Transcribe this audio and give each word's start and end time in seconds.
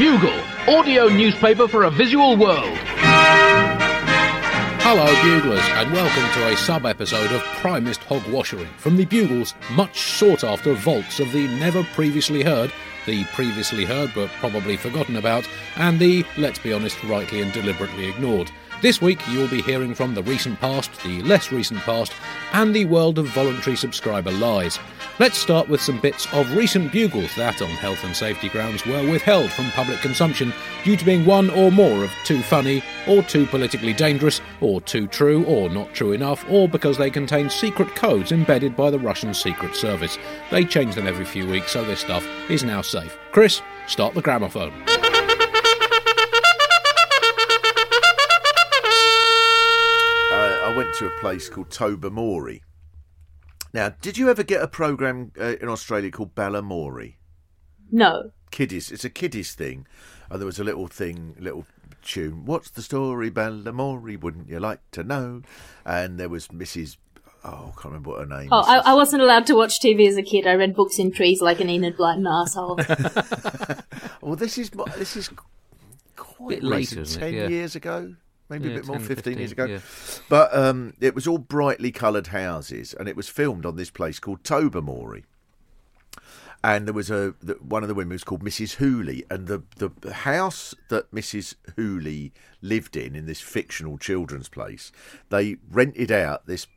Bugle, 0.00 0.40
audio 0.66 1.08
newspaper 1.08 1.68
for 1.68 1.84
a 1.84 1.90
visual 1.90 2.34
world. 2.34 2.78
Hello, 4.80 5.04
Buglers, 5.22 5.60
and 5.74 5.92
welcome 5.92 6.40
to 6.40 6.48
a 6.48 6.56
sub 6.56 6.86
episode 6.86 7.30
of 7.32 7.42
Primest 7.60 8.00
Hogwashery 8.08 8.66
from 8.78 8.96
the 8.96 9.04
Bugle's 9.04 9.54
much 9.72 10.00
sought 10.00 10.42
after 10.42 10.72
vaults 10.72 11.20
of 11.20 11.30
the 11.32 11.46
never 11.58 11.84
previously 11.92 12.42
heard, 12.42 12.72
the 13.04 13.24
previously 13.24 13.84
heard 13.84 14.10
but 14.14 14.30
probably 14.38 14.78
forgotten 14.78 15.16
about, 15.16 15.46
and 15.76 16.00
the, 16.00 16.24
let's 16.38 16.58
be 16.58 16.72
honest, 16.72 17.04
rightly 17.04 17.42
and 17.42 17.52
deliberately 17.52 18.08
ignored. 18.08 18.50
This 18.82 19.02
week 19.02 19.20
you'll 19.28 19.46
be 19.48 19.60
hearing 19.60 19.94
from 19.94 20.14
the 20.14 20.22
recent 20.22 20.58
past, 20.58 21.02
the 21.02 21.20
less 21.20 21.52
recent 21.52 21.80
past, 21.80 22.14
and 22.54 22.74
the 22.74 22.86
world 22.86 23.18
of 23.18 23.26
voluntary 23.26 23.76
subscriber 23.76 24.30
lies. 24.30 24.78
Let's 25.18 25.36
start 25.36 25.68
with 25.68 25.82
some 25.82 26.00
bits 26.00 26.26
of 26.32 26.56
recent 26.56 26.90
bugles 26.90 27.34
that, 27.36 27.60
on 27.60 27.68
health 27.68 28.02
and 28.04 28.16
safety 28.16 28.48
grounds, 28.48 28.86
were 28.86 29.06
withheld 29.06 29.50
from 29.50 29.70
public 29.72 30.00
consumption 30.00 30.54
due 30.82 30.96
to 30.96 31.04
being 31.04 31.26
one 31.26 31.50
or 31.50 31.70
more 31.70 32.04
of 32.04 32.10
too 32.24 32.40
funny, 32.40 32.82
or 33.06 33.22
too 33.22 33.44
politically 33.44 33.92
dangerous, 33.92 34.40
or 34.62 34.80
too 34.80 35.06
true, 35.06 35.44
or 35.44 35.68
not 35.68 35.92
true 35.92 36.12
enough, 36.12 36.46
or 36.48 36.66
because 36.66 36.96
they 36.96 37.10
contain 37.10 37.50
secret 37.50 37.94
codes 37.94 38.32
embedded 38.32 38.74
by 38.74 38.90
the 38.90 38.98
Russian 38.98 39.34
Secret 39.34 39.76
Service. 39.76 40.16
They 40.50 40.64
change 40.64 40.94
them 40.94 41.06
every 41.06 41.26
few 41.26 41.46
weeks, 41.46 41.72
so 41.72 41.84
this 41.84 42.00
stuff 42.00 42.26
is 42.48 42.64
now 42.64 42.80
safe. 42.80 43.14
Chris, 43.30 43.60
start 43.86 44.14
the 44.14 44.22
gramophone. 44.22 44.72
I 50.62 50.74
went 50.76 50.94
to 50.96 51.06
a 51.06 51.10
place 51.20 51.48
called 51.48 51.70
Tobermory. 51.70 52.62
Now, 53.72 53.90
did 54.00 54.18
you 54.18 54.28
ever 54.30 54.42
get 54.42 54.62
a 54.62 54.68
program 54.68 55.32
uh, 55.40 55.56
in 55.60 55.68
Australia 55.68 56.10
called 56.10 56.34
Balamory? 56.34 57.14
No. 57.90 58.32
Kiddies. 58.50 58.90
It's 58.90 59.04
a 59.04 59.10
kiddies 59.10 59.54
thing. 59.54 59.86
And 60.28 60.40
there 60.40 60.46
was 60.46 60.58
a 60.58 60.64
little 60.64 60.86
thing, 60.88 61.34
little 61.38 61.66
tune. 62.02 62.44
What's 62.44 62.70
the 62.70 62.82
story, 62.82 63.30
Balamory? 63.30 64.20
Wouldn't 64.20 64.48
you 64.48 64.60
like 64.60 64.80
to 64.92 65.02
know? 65.04 65.42
And 65.84 66.18
there 66.18 66.28
was 66.28 66.48
Mrs. 66.48 66.96
Oh, 67.44 67.48
I 67.68 67.72
can't 67.80 67.84
remember 67.86 68.10
what 68.10 68.20
her 68.20 68.26
name 68.26 68.48
Oh, 68.52 68.60
is. 68.60 68.66
I, 68.68 68.78
I 68.90 68.94
wasn't 68.94 69.22
allowed 69.22 69.46
to 69.46 69.54
watch 69.54 69.80
TV 69.80 70.06
as 70.08 70.16
a 70.16 70.22
kid. 70.22 70.46
I 70.46 70.54
read 70.54 70.74
books 70.74 70.98
in 70.98 71.10
trees 71.10 71.40
like 71.40 71.60
an 71.60 71.70
Enid 71.70 71.96
Blyton 71.96 72.26
asshole. 72.28 72.76
well, 74.20 74.36
this 74.36 74.58
is 74.58 74.70
this 74.96 75.16
is 75.16 75.30
quite 76.16 76.48
Bit 76.60 76.62
later, 76.64 76.76
recent, 77.00 77.00
isn't 77.02 77.22
it? 77.22 77.26
ten 77.30 77.34
Yeah. 77.34 77.48
years 77.48 77.74
ago, 77.76 78.14
maybe 78.50 78.68
Yeah, 78.68 78.74
a 78.74 78.78
bit 78.78 78.86
more, 78.86 78.98
10, 78.98 79.06
fifteen, 79.06 79.38
years 79.38 79.52
ago. 79.52 79.64
yeah. 79.64 79.78
But 80.28 80.54
um, 80.54 80.94
it 81.00 81.14
was 81.14 81.26
all 81.26 81.38
brightly 81.38 81.90
coloured 81.92 82.26
houses, 82.28 82.92
and 82.92 83.08
it 83.08 83.16
was 83.16 83.28
filmed 83.28 83.64
on 83.64 83.76
this 83.76 83.90
place 83.90 84.18
called 84.18 84.44
Tobermory. 84.44 85.24
And 86.62 86.86
there 86.86 86.92
was 86.92 87.10
a 87.10 87.34
the, 87.40 87.54
one 87.54 87.82
of 87.82 87.88
the 87.88 87.94
women 87.94 88.12
was 88.12 88.24
called 88.24 88.44
Mrs. 88.44 88.76
Hoolie, 88.76 89.22
and 89.30 89.46
the, 89.46 89.62
the 89.76 90.12
house 90.12 90.74
that 90.90 91.10
Mrs. 91.10 91.54
Hoolie 91.78 92.32
lived 92.60 92.96
in 92.98 93.16
in 93.16 93.24
this 93.24 93.40
fictional 93.40 93.96
children's 93.96 94.50
place, 94.50 94.92
they 95.30 95.56
rented 95.70 96.12
out 96.12 96.46
this 96.46 96.66
th- 96.66 96.76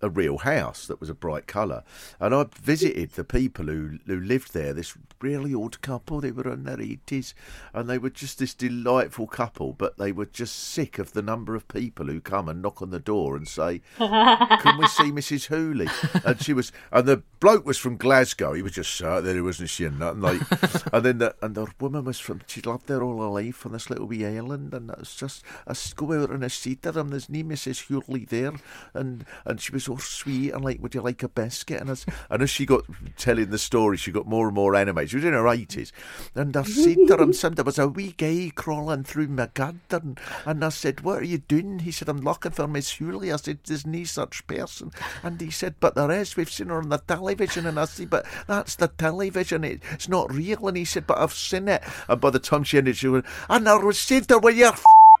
a 0.00 0.08
real 0.08 0.38
house 0.38 0.86
that 0.86 1.00
was 1.00 1.10
a 1.10 1.14
bright 1.14 1.46
colour. 1.46 1.82
And 2.20 2.34
I 2.34 2.46
visited 2.60 3.12
the 3.12 3.24
people 3.24 3.66
who 3.66 3.98
who 4.06 4.20
lived 4.20 4.52
there. 4.54 4.72
This 4.72 4.96
really 5.20 5.54
old 5.54 5.80
couple. 5.82 6.20
They 6.20 6.32
were 6.32 6.52
in 6.52 6.64
their 6.64 6.80
eighties, 6.80 7.34
and 7.72 7.88
they 7.88 7.98
were 7.98 8.10
just 8.10 8.38
this 8.38 8.54
delightful 8.54 9.26
couple. 9.26 9.72
But 9.72 9.98
they 9.98 10.12
were 10.12 10.26
just 10.26 10.56
sick 10.56 10.98
of 10.98 11.12
the 11.12 11.22
number 11.22 11.54
of 11.54 11.68
people 11.68 12.06
who 12.06 12.20
come 12.20 12.48
and 12.48 12.62
knock 12.62 12.82
on 12.82 12.90
the 12.90 12.98
door 13.00 13.36
and 13.36 13.46
say, 13.48 13.80
"Can 13.98 14.78
we 14.78 14.86
see 14.88 15.10
Mrs. 15.12 15.48
Hoolie?" 15.48 15.90
And 16.24 16.40
she 16.40 16.52
was, 16.52 16.70
and 16.92 17.06
the 17.06 17.22
bloke 17.40 17.66
was 17.66 17.78
from 17.78 17.96
Glasgow. 17.96 18.52
He 18.52 18.62
was 18.62 18.72
just 18.72 18.94
sat 18.94 19.24
there. 19.24 19.34
He 19.34 19.40
wasn't 19.40 19.70
seeing 19.70 19.98
nothing. 19.98 20.20
Like, 20.20 20.40
and 20.92 21.04
then 21.04 21.18
the 21.18 21.34
and 21.42 21.54
the 21.54 21.66
woman 21.80 22.04
was 22.04 22.18
from. 22.18 22.40
She 22.46 22.60
lived 22.62 22.86
there 22.86 23.02
all 23.02 23.20
her 23.20 23.42
life 23.42 23.66
on 23.66 23.72
this 23.72 23.90
little 23.90 24.06
wee 24.06 24.24
island, 24.26 24.72
and 24.74 24.90
it 24.90 24.98
was 24.98 25.14
just 25.14 25.44
I 25.66 25.70
s- 25.70 25.92
go 25.92 26.12
out 26.12 26.30
and 26.30 26.44
I 26.44 26.48
see 26.48 26.76
to 26.76 26.92
them. 26.92 27.10
There's 27.10 27.28
no 27.28 27.40
Mrs. 27.42 27.88
Hoolie 27.88 28.28
there, 28.28 28.52
and 28.94 29.24
and 29.44 29.60
she 29.60 29.71
was 29.72 29.88
all 29.88 29.98
sweet 29.98 30.50
and 30.50 30.64
like, 30.64 30.82
"Would 30.82 30.94
you 30.94 31.00
like 31.00 31.22
a 31.22 31.28
biscuit?" 31.28 31.80
And 31.80 31.90
as 31.90 32.06
and 32.30 32.42
as 32.42 32.50
she 32.50 32.66
got 32.66 32.84
telling 33.16 33.50
the 33.50 33.58
story, 33.58 33.96
she 33.96 34.10
got 34.10 34.26
more 34.26 34.46
and 34.46 34.54
more 34.54 34.74
animated. 34.74 35.10
She 35.10 35.16
was 35.16 35.24
in 35.24 35.32
her 35.32 35.48
eighties, 35.48 35.92
and 36.34 36.56
I 36.56 36.62
said 36.62 36.98
to 37.08 37.16
him, 37.16 37.32
"Some 37.32 37.54
there 37.54 37.64
was 37.64 37.78
a 37.78 37.88
wee 37.88 38.14
guy 38.16 38.52
crawling 38.54 39.04
through 39.04 39.28
my 39.28 39.48
garden," 39.54 40.18
and 40.44 40.64
I 40.64 40.68
said, 40.70 41.00
"What 41.00 41.20
are 41.20 41.24
you 41.24 41.38
doing?" 41.38 41.80
He 41.80 41.90
said, 41.90 42.08
"I'm 42.08 42.20
looking 42.20 42.52
for 42.52 42.66
Miss 42.66 42.96
Hoolie." 42.96 43.32
I 43.32 43.36
said, 43.36 43.58
"There's 43.64 43.86
no 43.86 44.04
such 44.04 44.46
person," 44.46 44.92
and 45.22 45.40
he 45.40 45.50
said, 45.50 45.74
"But 45.80 45.94
there 45.94 46.10
is. 46.10 46.36
We've 46.36 46.50
seen 46.50 46.68
her 46.68 46.78
on 46.78 46.88
the 46.88 46.98
television." 46.98 47.66
And 47.66 47.78
I 47.78 47.84
said, 47.86 48.10
"But 48.10 48.26
that's 48.46 48.76
the 48.76 48.88
television. 48.88 49.64
It, 49.64 49.82
it's 49.92 50.08
not 50.08 50.32
real." 50.32 50.66
And 50.68 50.76
he 50.76 50.84
said, 50.84 51.06
"But 51.06 51.18
I've 51.18 51.32
seen 51.32 51.68
it." 51.68 51.82
And 52.08 52.20
by 52.20 52.30
the 52.30 52.38
time 52.38 52.64
she 52.64 52.78
ended, 52.78 52.96
she 52.96 53.08
went, 53.08 53.26
"And 53.48 53.68
I 53.68 53.78
to 54.02 54.34
her, 54.34 54.38
well, 54.38 54.54
you're 54.54 54.74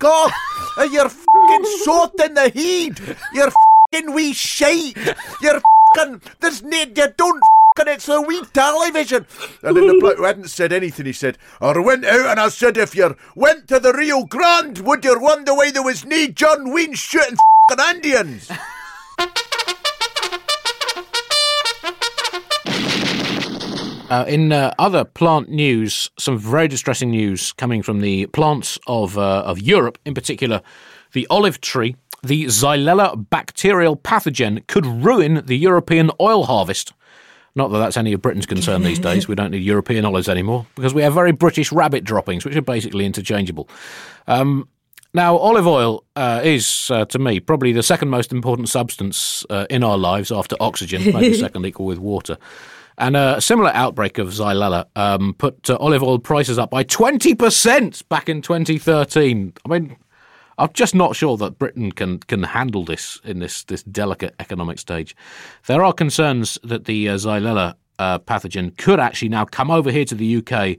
off, 0.04 0.32
and 0.78 0.92
you're 0.92 1.08
fucking 1.08 1.64
soaked 1.84 2.20
in 2.20 2.34
the 2.34 2.48
heat. 2.48 3.00
You're 3.32 3.52
fucking 3.92 4.14
wee 4.14 4.32
shite. 4.32 4.96
You're 5.40 5.60
fucking. 5.96 6.22
There's 6.40 6.62
no. 6.62 6.78
You 6.78 7.08
don't." 7.16 7.42
And 7.78 7.88
it's 7.88 8.06
a 8.06 8.20
wee 8.20 8.42
television. 8.52 9.26
And 9.62 9.74
then 9.74 9.86
the 9.86 9.96
bloke 9.98 10.18
who 10.18 10.24
hadn't 10.24 10.48
said 10.48 10.74
anything, 10.74 11.06
he 11.06 11.14
said, 11.14 11.38
I 11.58 11.78
went 11.78 12.04
out 12.04 12.26
and 12.26 12.38
I 12.38 12.50
said, 12.50 12.76
if 12.76 12.94
you 12.94 13.16
went 13.34 13.66
to 13.68 13.80
the 13.80 13.94
Rio 13.94 14.24
Grande, 14.24 14.80
would 14.80 15.02
you 15.06 15.18
wonder 15.18 15.54
why 15.54 15.70
there 15.70 15.82
was 15.82 16.04
no 16.04 16.26
John 16.26 16.70
Wayne 16.70 16.92
shooting 16.92 17.38
fucking 17.70 17.96
Indians? 17.96 18.50
Uh, 24.10 24.26
in 24.28 24.52
uh, 24.52 24.74
other 24.78 25.04
plant 25.06 25.48
news, 25.48 26.10
some 26.18 26.38
very 26.38 26.68
distressing 26.68 27.10
news 27.10 27.50
coming 27.52 27.82
from 27.82 28.00
the 28.00 28.26
plants 28.26 28.78
of 28.86 29.16
uh, 29.16 29.40
of 29.46 29.58
Europe, 29.58 29.98
in 30.04 30.12
particular, 30.12 30.60
the 31.14 31.26
olive 31.30 31.62
tree. 31.62 31.96
The 32.22 32.44
Xylella 32.44 33.28
bacterial 33.30 33.96
pathogen 33.96 34.64
could 34.68 34.86
ruin 34.86 35.42
the 35.44 35.56
European 35.56 36.10
oil 36.20 36.44
harvest. 36.44 36.92
Not 37.54 37.68
that 37.72 37.78
that's 37.78 37.96
any 37.96 38.12
of 38.12 38.22
Britain's 38.22 38.46
concern 38.46 38.82
these 38.82 38.98
days. 39.10 39.28
We 39.28 39.34
don't 39.34 39.50
need 39.50 39.62
European 39.62 40.04
olives 40.04 40.28
anymore 40.28 40.66
because 40.74 40.94
we 40.94 41.02
have 41.02 41.14
very 41.14 41.32
British 41.32 41.72
rabbit 41.72 42.04
droppings, 42.04 42.44
which 42.44 42.56
are 42.56 42.62
basically 42.62 43.04
interchangeable. 43.04 43.68
Um, 44.26 44.68
now, 45.14 45.36
olive 45.36 45.66
oil 45.66 46.04
uh, 46.16 46.40
is, 46.42 46.90
uh, 46.90 47.04
to 47.06 47.18
me, 47.18 47.40
probably 47.40 47.72
the 47.72 47.82
second 47.82 48.08
most 48.08 48.32
important 48.32 48.68
substance 48.70 49.44
uh, 49.50 49.66
in 49.68 49.84
our 49.84 49.98
lives 49.98 50.32
after 50.32 50.56
oxygen, 50.60 51.12
maybe 51.12 51.34
second 51.38 51.66
equal 51.66 51.86
with 51.86 51.98
water. 51.98 52.38
And 52.96 53.16
a 53.16 53.40
similar 53.40 53.70
outbreak 53.74 54.18
of 54.18 54.28
Xylella 54.28 54.86
um, 54.96 55.34
put 55.34 55.68
uh, 55.68 55.76
olive 55.80 56.02
oil 56.02 56.18
prices 56.18 56.58
up 56.58 56.70
by 56.70 56.84
20% 56.84 58.08
back 58.08 58.28
in 58.28 58.42
2013. 58.42 59.52
I 59.64 59.68
mean, 59.68 59.96
I'm 60.58 60.70
just 60.72 60.94
not 60.94 61.16
sure 61.16 61.36
that 61.38 61.58
Britain 61.58 61.92
can 61.92 62.18
can 62.18 62.42
handle 62.42 62.84
this 62.84 63.20
in 63.24 63.38
this 63.38 63.64
this 63.64 63.82
delicate 63.82 64.34
economic 64.38 64.78
stage. 64.78 65.16
There 65.66 65.84
are 65.84 65.92
concerns 65.92 66.58
that 66.62 66.84
the 66.84 67.08
uh, 67.08 67.14
Xylella 67.14 67.74
uh, 67.98 68.18
pathogen 68.18 68.76
could 68.76 69.00
actually 69.00 69.28
now 69.28 69.44
come 69.44 69.70
over 69.70 69.90
here 69.90 70.04
to 70.04 70.14
the 70.14 70.36
UK 70.36 70.78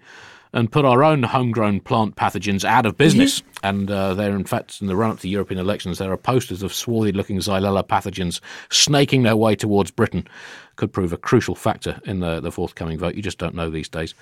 and 0.54 0.72
put 0.72 0.86
our 0.86 1.04
own 1.04 1.24
homegrown 1.24 1.80
plant 1.80 2.16
pathogens 2.16 2.64
out 2.64 2.86
of 2.86 2.96
business. 2.96 3.42
and 3.64 3.90
uh, 3.90 4.14
there, 4.14 4.36
in 4.36 4.44
fact, 4.44 4.82
in 4.82 4.88
the 4.88 4.96
run 4.96 5.12
up 5.12 5.20
to 5.20 5.28
European 5.28 5.60
elections, 5.60 5.98
there 5.98 6.12
are 6.12 6.18
posters 6.18 6.62
of 6.62 6.74
swarthy-looking 6.74 7.38
Xylella 7.38 7.84
pathogens 7.84 8.40
snaking 8.70 9.24
their 9.24 9.36
way 9.36 9.56
towards 9.56 9.90
Britain. 9.90 10.28
Could 10.76 10.92
prove 10.92 11.14
a 11.14 11.18
crucial 11.18 11.56
factor 11.56 12.00
in 12.06 12.20
the, 12.20 12.40
the 12.40 12.52
forthcoming 12.52 12.98
vote. 12.98 13.16
You 13.16 13.22
just 13.22 13.38
don't 13.38 13.56
know 13.56 13.70
these 13.70 13.90
days. 13.90 14.16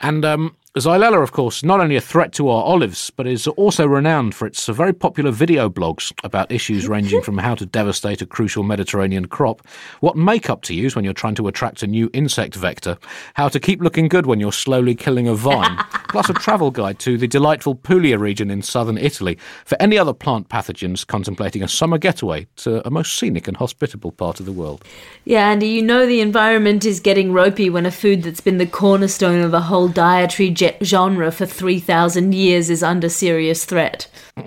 And 0.00 0.24
um, 0.24 0.56
Xylella, 0.76 1.22
of 1.22 1.32
course, 1.32 1.64
not 1.64 1.80
only 1.80 1.96
a 1.96 2.00
threat 2.00 2.32
to 2.34 2.48
our 2.50 2.62
olives, 2.62 3.10
but 3.10 3.26
is 3.26 3.48
also 3.48 3.86
renowned 3.86 4.34
for 4.34 4.46
its 4.46 4.66
very 4.66 4.92
popular 4.92 5.30
video 5.30 5.68
blogs 5.68 6.12
about 6.22 6.52
issues 6.52 6.86
ranging 6.88 7.22
from 7.22 7.38
how 7.38 7.54
to 7.54 7.66
devastate 7.66 8.22
a 8.22 8.26
crucial 8.26 8.62
Mediterranean 8.62 9.26
crop, 9.26 9.66
what 10.00 10.16
makeup 10.16 10.62
to 10.62 10.74
use 10.74 10.94
when 10.94 11.04
you're 11.04 11.14
trying 11.14 11.34
to 11.34 11.48
attract 11.48 11.82
a 11.82 11.86
new 11.86 12.10
insect 12.12 12.54
vector, 12.54 12.96
how 13.34 13.48
to 13.48 13.58
keep 13.58 13.80
looking 13.80 14.08
good 14.08 14.26
when 14.26 14.38
you're 14.38 14.52
slowly 14.52 14.94
killing 14.94 15.26
a 15.26 15.34
vine, 15.34 15.76
plus 16.10 16.28
a 16.28 16.34
travel 16.34 16.70
guide 16.70 16.98
to 17.00 17.18
the 17.18 17.26
delightful 17.26 17.74
Puglia 17.74 18.18
region 18.18 18.50
in 18.50 18.62
southern 18.62 18.98
Italy 18.98 19.36
for 19.64 19.80
any 19.80 19.98
other 19.98 20.12
plant 20.12 20.48
pathogens 20.48 21.04
contemplating 21.04 21.62
a 21.62 21.68
summer 21.68 21.98
getaway 21.98 22.46
to 22.56 22.86
a 22.86 22.90
most 22.90 23.18
scenic 23.18 23.48
and 23.48 23.56
hospitable 23.56 24.12
part 24.12 24.38
of 24.38 24.46
the 24.46 24.52
world. 24.52 24.84
Yeah, 25.24 25.48
Andy, 25.48 25.68
you 25.68 25.82
know 25.82 25.97
the 26.06 26.20
environment 26.20 26.84
is 26.84 27.00
getting 27.00 27.32
ropey 27.32 27.70
when 27.70 27.86
a 27.86 27.90
food 27.90 28.22
that's 28.22 28.40
been 28.40 28.58
the 28.58 28.66
cornerstone 28.66 29.40
of 29.40 29.54
a 29.54 29.60
whole 29.62 29.88
dietary 29.88 30.50
ge- 30.50 30.76
genre 30.82 31.30
for 31.30 31.46
3,000 31.46 32.34
years 32.34 32.70
is 32.70 32.82
under 32.82 33.08
serious 33.08 33.64
threat. 33.64 34.08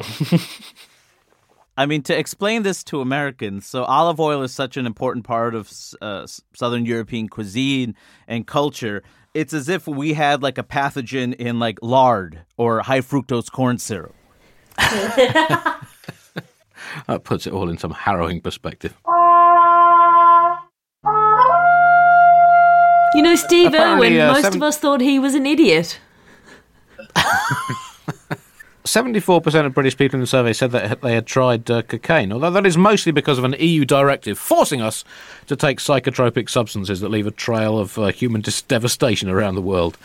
I 1.77 1.85
mean, 1.85 2.03
to 2.03 2.17
explain 2.17 2.63
this 2.63 2.83
to 2.85 3.01
Americans, 3.01 3.65
so 3.65 3.83
olive 3.85 4.19
oil 4.19 4.43
is 4.43 4.53
such 4.53 4.77
an 4.77 4.85
important 4.85 5.25
part 5.25 5.55
of 5.55 5.71
uh, 6.01 6.27
Southern 6.53 6.85
European 6.85 7.27
cuisine 7.29 7.95
and 8.27 8.45
culture. 8.45 9.03
It's 9.33 9.53
as 9.53 9.69
if 9.69 9.87
we 9.87 10.13
had 10.13 10.43
like 10.43 10.57
a 10.57 10.63
pathogen 10.63 11.33
in 11.33 11.59
like 11.59 11.79
lard 11.81 12.41
or 12.57 12.81
high 12.81 13.01
fructose 13.01 13.49
corn 13.49 13.77
syrup. 13.77 14.13
That 17.07 17.23
puts 17.23 17.47
it 17.47 17.53
all 17.53 17.69
in 17.69 17.77
some 17.77 17.91
harrowing 17.91 18.41
perspective. 18.41 18.97
You 23.13 23.21
know, 23.21 23.35
Steve 23.35 23.67
Apparently, 23.69 24.07
Irwin, 24.19 24.21
uh, 24.21 24.33
most 24.33 24.41
seven- 24.43 24.59
of 24.59 24.63
us 24.63 24.77
thought 24.77 25.01
he 25.01 25.19
was 25.19 25.35
an 25.35 25.45
idiot. 25.45 25.99
74% 28.83 29.65
of 29.65 29.73
British 29.73 29.95
people 29.95 30.15
in 30.17 30.21
the 30.21 30.27
survey 30.27 30.53
said 30.53 30.71
that 30.71 31.01
they 31.01 31.13
had 31.13 31.27
tried 31.27 31.69
uh, 31.69 31.81
cocaine, 31.83 32.31
although 32.33 32.49
that 32.49 32.65
is 32.65 32.77
mostly 32.77 33.11
because 33.11 33.37
of 33.37 33.43
an 33.43 33.55
EU 33.59 33.85
directive 33.85 34.39
forcing 34.39 34.81
us 34.81 35.03
to 35.47 35.55
take 35.55 35.77
psychotropic 35.77 36.49
substances 36.49 36.99
that 36.99 37.09
leave 37.09 37.27
a 37.27 37.31
trail 37.31 37.77
of 37.77 37.97
uh, 37.99 38.07
human 38.07 38.41
dis- 38.41 38.63
devastation 38.63 39.29
around 39.29 39.53
the 39.55 39.61
world. 39.61 39.97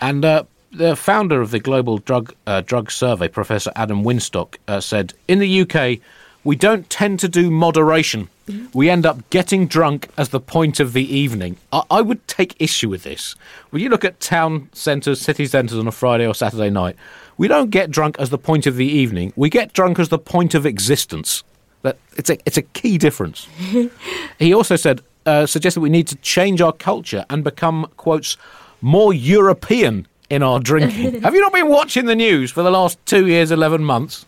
And 0.00 0.24
uh, 0.24 0.44
the 0.72 0.96
founder 0.96 1.40
of 1.40 1.52
the 1.52 1.60
Global 1.60 1.98
Drug 1.98 2.34
uh, 2.46 2.60
Drug 2.62 2.90
Survey, 2.90 3.28
Professor 3.28 3.70
Adam 3.76 4.02
Winstock, 4.02 4.56
uh, 4.66 4.80
said, 4.80 5.14
"In 5.28 5.38
the 5.38 5.60
UK, 5.60 6.00
we 6.44 6.56
don't 6.56 6.88
tend 6.90 7.18
to 7.20 7.28
do 7.28 7.50
moderation. 7.50 8.28
We 8.74 8.90
end 8.90 9.06
up 9.06 9.30
getting 9.30 9.66
drunk 9.66 10.08
as 10.18 10.28
the 10.28 10.40
point 10.40 10.78
of 10.78 10.92
the 10.92 11.02
evening. 11.02 11.56
I, 11.72 11.82
I 11.90 12.02
would 12.02 12.26
take 12.28 12.54
issue 12.58 12.90
with 12.90 13.02
this. 13.02 13.34
When 13.70 13.82
you 13.82 13.88
look 13.88 14.04
at 14.04 14.20
town 14.20 14.68
centres, 14.74 15.20
city 15.22 15.46
centres 15.46 15.78
on 15.78 15.88
a 15.88 15.92
Friday 15.92 16.26
or 16.26 16.34
Saturday 16.34 16.68
night, 16.68 16.96
we 17.38 17.48
don't 17.48 17.70
get 17.70 17.90
drunk 17.90 18.16
as 18.18 18.28
the 18.28 18.36
point 18.36 18.66
of 18.66 18.76
the 18.76 18.86
evening. 18.86 19.32
We 19.34 19.48
get 19.48 19.72
drunk 19.72 19.98
as 19.98 20.10
the 20.10 20.18
point 20.18 20.54
of 20.54 20.66
existence. 20.66 21.42
That 21.82 21.96
it's 22.16 22.28
a 22.28 22.38
it's 22.44 22.58
a 22.58 22.62
key 22.62 22.98
difference. 22.98 23.48
he 24.38 24.52
also 24.54 24.76
said 24.76 25.00
uh, 25.26 25.46
suggested 25.46 25.80
we 25.80 25.88
need 25.88 26.06
to 26.08 26.16
change 26.16 26.60
our 26.60 26.72
culture 26.72 27.24
and 27.30 27.42
become 27.42 27.90
quotes 27.96 28.36
more 28.82 29.14
European 29.14 30.06
in 30.28 30.42
our 30.42 30.60
drinking. 30.60 31.22
Have 31.22 31.34
you 31.34 31.40
not 31.40 31.52
been 31.52 31.68
watching 31.68 32.04
the 32.06 32.14
news 32.14 32.50
for 32.50 32.62
the 32.62 32.70
last 32.70 33.04
two 33.06 33.26
years, 33.26 33.50
eleven 33.50 33.82
months? 33.82 34.26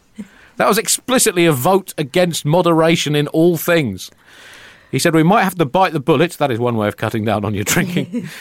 That 0.57 0.69
was 0.69 0.79
explicitly 0.79 1.47
a 1.47 1.53
vote 1.53 1.95
against 1.99 2.45
moderation 2.45 3.15
in 3.15 3.29
all 3.29 3.57
things. 3.57 4.11
He 4.91 4.99
said 4.99 5.15
we 5.15 5.23
might 5.23 5.45
have 5.45 5.57
to 5.57 5.65
bite 5.65 5.93
the 5.93 6.01
bullet. 6.01 6.33
That 6.33 6.51
is 6.51 6.59
one 6.59 6.77
way 6.77 6.89
of 6.89 6.97
cutting 6.97 7.25
down 7.25 7.45
on 7.45 7.55
your 7.55 7.65
drinking. 7.65 8.29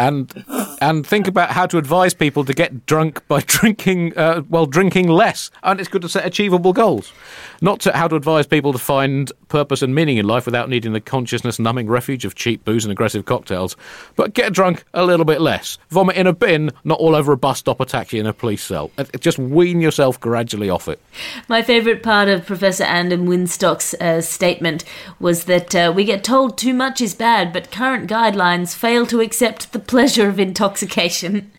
and 0.00 0.44
and 0.80 1.06
think 1.06 1.28
about 1.28 1.50
how 1.50 1.66
to 1.66 1.76
advise 1.76 2.14
people 2.14 2.42
to 2.46 2.54
get 2.54 2.86
drunk 2.86 3.26
by 3.28 3.40
drinking 3.46 4.16
uh, 4.16 4.42
well 4.48 4.66
drinking 4.66 5.08
less. 5.08 5.50
And 5.62 5.78
it's 5.78 5.88
good 5.88 6.02
to 6.02 6.08
set 6.08 6.24
achievable 6.24 6.72
goals. 6.72 7.12
Not 7.60 7.80
to 7.80 7.92
how 7.92 8.08
to 8.08 8.16
advise 8.16 8.46
people 8.46 8.72
to 8.72 8.78
find 8.78 9.30
purpose 9.48 9.82
and 9.82 9.94
meaning 9.94 10.16
in 10.16 10.26
life 10.26 10.46
without 10.46 10.70
needing 10.70 10.94
the 10.94 11.00
consciousness 11.00 11.58
numbing 11.58 11.88
refuge 11.88 12.24
of 12.24 12.34
cheap 12.34 12.64
booze 12.64 12.84
and 12.84 12.92
aggressive 12.92 13.26
cocktails. 13.26 13.76
But 14.16 14.32
get 14.32 14.54
drunk 14.54 14.84
a 14.94 15.04
little 15.04 15.26
bit 15.26 15.40
less. 15.40 15.76
Vomit 15.90 16.16
in 16.16 16.26
a 16.26 16.32
bin 16.32 16.70
not 16.82 16.98
all 16.98 17.14
over 17.14 17.32
a 17.32 17.36
bus 17.36 17.58
stop 17.58 17.78
or 17.78 17.84
taxi 17.84 18.18
in 18.18 18.26
a 18.26 18.32
police 18.32 18.62
cell. 18.62 18.90
Uh, 18.96 19.04
just 19.18 19.38
wean 19.38 19.82
yourself 19.82 20.18
gradually 20.18 20.70
off 20.70 20.88
it. 20.88 20.98
My 21.46 21.60
favourite 21.60 22.02
part 22.02 22.28
of 22.28 22.46
Professor 22.46 22.84
Adam 22.84 23.26
Winstock's 23.26 23.92
uh, 23.94 24.22
statement 24.22 24.84
was 25.18 25.44
that 25.44 25.74
uh, 25.74 25.92
we 25.94 26.04
get 26.04 26.24
told 26.24 26.56
too 26.56 26.72
much 26.72 27.02
is 27.02 27.14
bad, 27.14 27.52
but 27.52 27.70
current 27.70 28.08
guidelines 28.08 28.74
fail 28.74 29.04
to 29.06 29.20
accept 29.20 29.72
the 29.72 29.89
pleasure 29.90 30.28
of 30.28 30.38
intoxication. 30.38 31.50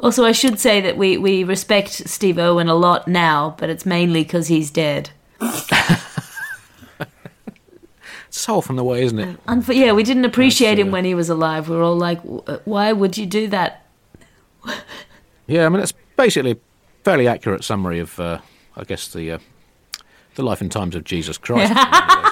also, 0.00 0.24
I 0.24 0.32
should 0.32 0.58
say 0.60 0.80
that 0.80 0.96
we, 0.96 1.16
we 1.16 1.44
respect 1.44 1.90
Steve 1.90 2.38
Irwin 2.38 2.68
a 2.68 2.74
lot 2.74 3.08
now, 3.08 3.54
but 3.58 3.70
it's 3.70 3.86
mainly 3.86 4.22
because 4.22 4.48
he's 4.48 4.70
dead. 4.70 5.10
so 8.30 8.56
often 8.56 8.76
the 8.76 8.84
way 8.84 9.02
isn't 9.02 9.18
it 9.18 9.46
Unf- 9.46 9.74
yeah, 9.74 9.92
we 9.92 10.02
didn't 10.02 10.24
appreciate 10.24 10.78
him 10.78 10.90
when 10.90 11.04
he 11.04 11.14
was 11.14 11.28
alive. 11.28 11.68
We 11.68 11.76
were 11.76 11.82
all 11.82 11.96
like, 11.96 12.22
"W- 12.22 12.42
uh, 12.46 12.58
why 12.64 12.92
would 12.92 13.18
you 13.18 13.26
do 13.26 13.46
that? 13.48 13.82
yeah 15.46 15.64
i 15.64 15.68
mean 15.68 15.80
it's 15.80 15.92
basically 16.16 16.50
a 16.50 16.56
fairly 17.04 17.28
accurate 17.28 17.62
summary 17.62 18.00
of 18.00 18.18
uh, 18.18 18.40
i 18.76 18.82
guess 18.82 19.06
the 19.06 19.30
uh, 19.30 19.38
the 20.34 20.42
life 20.42 20.60
and 20.60 20.72
times 20.72 20.96
of 20.96 21.04
jesus 21.04 21.38
christ 21.38 21.72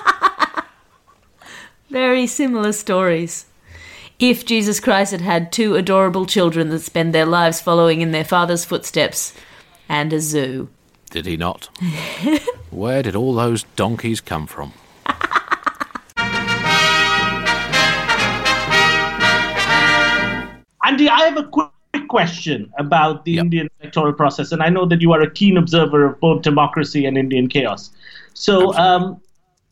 Very 1.95 2.27
similar 2.27 2.73
stories. 2.73 3.47
If 4.19 4.45
Jesus 4.45 4.81
Christ 4.81 5.13
had 5.13 5.21
had 5.21 5.53
two 5.53 5.77
adorable 5.77 6.27
children 6.27 6.71
that 6.71 6.81
spend 6.81 7.15
their 7.15 7.25
lives 7.25 7.61
following 7.61 8.01
in 8.01 8.11
their 8.11 8.25
father's 8.25 8.65
footsteps, 8.65 9.33
and 9.89 10.13
a 10.13 10.19
zoo. 10.19 10.71
Did 11.11 11.25
he 11.25 11.37
not? 11.37 11.67
Where 12.71 13.01
did 13.01 13.15
all 13.15 13.33
those 13.33 13.63
donkeys 13.77 14.21
come 14.21 14.49
from? 14.49 14.73
Andy, 20.85 21.09
I 21.09 21.21
have 21.21 21.37
a 21.37 21.45
quick 21.45 21.71
question 22.09 22.73
about 22.77 23.25
the 23.25 23.35
Yep. 23.35 23.45
Indian 23.45 23.69
electoral 23.81 24.15
process, 24.15 24.51
and 24.51 24.65
I 24.65 24.69
know 24.69 24.85
that 24.87 25.01
you 25.01 25.13
are 25.13 25.21
a 25.21 25.31
keen 25.31 25.57
observer 25.57 26.05
of 26.05 26.19
both 26.19 26.43
democracy 26.43 27.07
and 27.07 27.17
Indian 27.17 27.47
chaos. 27.47 27.93
So, 28.33 28.75
um, 28.75 29.21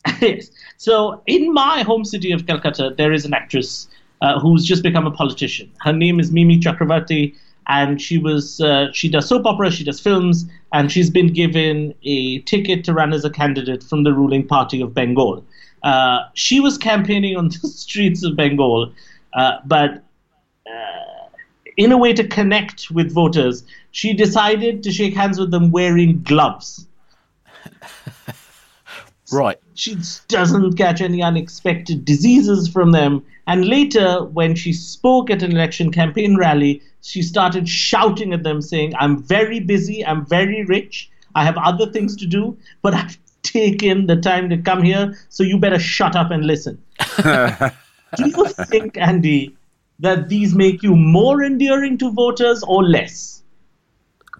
yes. 0.21 0.49
so 0.77 1.21
in 1.27 1.53
my 1.53 1.81
home 1.81 2.05
city 2.05 2.31
of 2.31 2.45
Calcutta, 2.45 2.93
there 2.97 3.13
is 3.13 3.25
an 3.25 3.33
actress 3.33 3.87
uh, 4.21 4.39
who's 4.39 4.65
just 4.65 4.83
become 4.83 5.05
a 5.05 5.11
politician. 5.11 5.71
Her 5.81 5.93
name 5.93 6.19
is 6.19 6.31
Mimi 6.31 6.59
Chakraborty, 6.59 7.35
and 7.67 8.01
she 8.01 8.17
was 8.17 8.59
uh, 8.59 8.91
she 8.91 9.09
does 9.09 9.27
soap 9.27 9.45
opera, 9.45 9.71
she 9.71 9.83
does 9.83 9.99
films, 9.99 10.45
and 10.73 10.91
she's 10.91 11.09
been 11.09 11.31
given 11.31 11.93
a 12.03 12.39
ticket 12.39 12.83
to 12.85 12.93
run 12.93 13.13
as 13.13 13.23
a 13.23 13.29
candidate 13.29 13.83
from 13.83 14.03
the 14.03 14.13
ruling 14.13 14.45
party 14.45 14.81
of 14.81 14.93
Bengal. 14.93 15.45
Uh, 15.83 16.19
she 16.33 16.59
was 16.59 16.77
campaigning 16.77 17.35
on 17.35 17.47
the 17.61 17.67
streets 17.67 18.23
of 18.23 18.35
Bengal, 18.35 18.91
uh, 19.33 19.57
but 19.65 20.03
in 21.77 21.91
a 21.91 21.97
way 21.97 22.13
to 22.13 22.27
connect 22.27 22.91
with 22.91 23.11
voters, 23.11 23.63
she 23.91 24.13
decided 24.13 24.83
to 24.83 24.91
shake 24.91 25.13
hands 25.13 25.39
with 25.39 25.51
them 25.51 25.71
wearing 25.71 26.21
gloves. 26.23 26.87
Right. 29.33 29.59
She 29.73 29.97
doesn't 30.27 30.77
catch 30.77 31.01
any 31.01 31.23
unexpected 31.23 32.05
diseases 32.05 32.69
from 32.69 32.91
them. 32.91 33.25
And 33.47 33.65
later, 33.65 34.23
when 34.23 34.55
she 34.55 34.73
spoke 34.73 35.29
at 35.29 35.43
an 35.43 35.51
election 35.51 35.91
campaign 35.91 36.37
rally, 36.37 36.81
she 37.01 37.21
started 37.21 37.67
shouting 37.67 38.33
at 38.33 38.43
them, 38.43 38.61
saying, 38.61 38.93
I'm 38.99 39.21
very 39.21 39.59
busy, 39.59 40.05
I'm 40.05 40.25
very 40.25 40.63
rich, 40.65 41.09
I 41.35 41.43
have 41.43 41.57
other 41.57 41.91
things 41.91 42.15
to 42.17 42.25
do, 42.25 42.57
but 42.81 42.93
I've 42.93 43.17
taken 43.43 44.07
the 44.07 44.15
time 44.15 44.49
to 44.49 44.57
come 44.57 44.83
here, 44.83 45.17
so 45.29 45.43
you 45.43 45.57
better 45.59 45.79
shut 45.79 46.15
up 46.15 46.31
and 46.31 46.45
listen. 46.45 46.81
do 47.23 48.25
you 48.25 48.45
think, 48.69 48.97
Andy, 48.97 49.55
that 49.99 50.29
these 50.29 50.55
make 50.55 50.81
you 50.81 50.95
more 50.95 51.43
endearing 51.43 51.97
to 51.97 52.11
voters 52.11 52.63
or 52.63 52.83
less? 52.83 53.43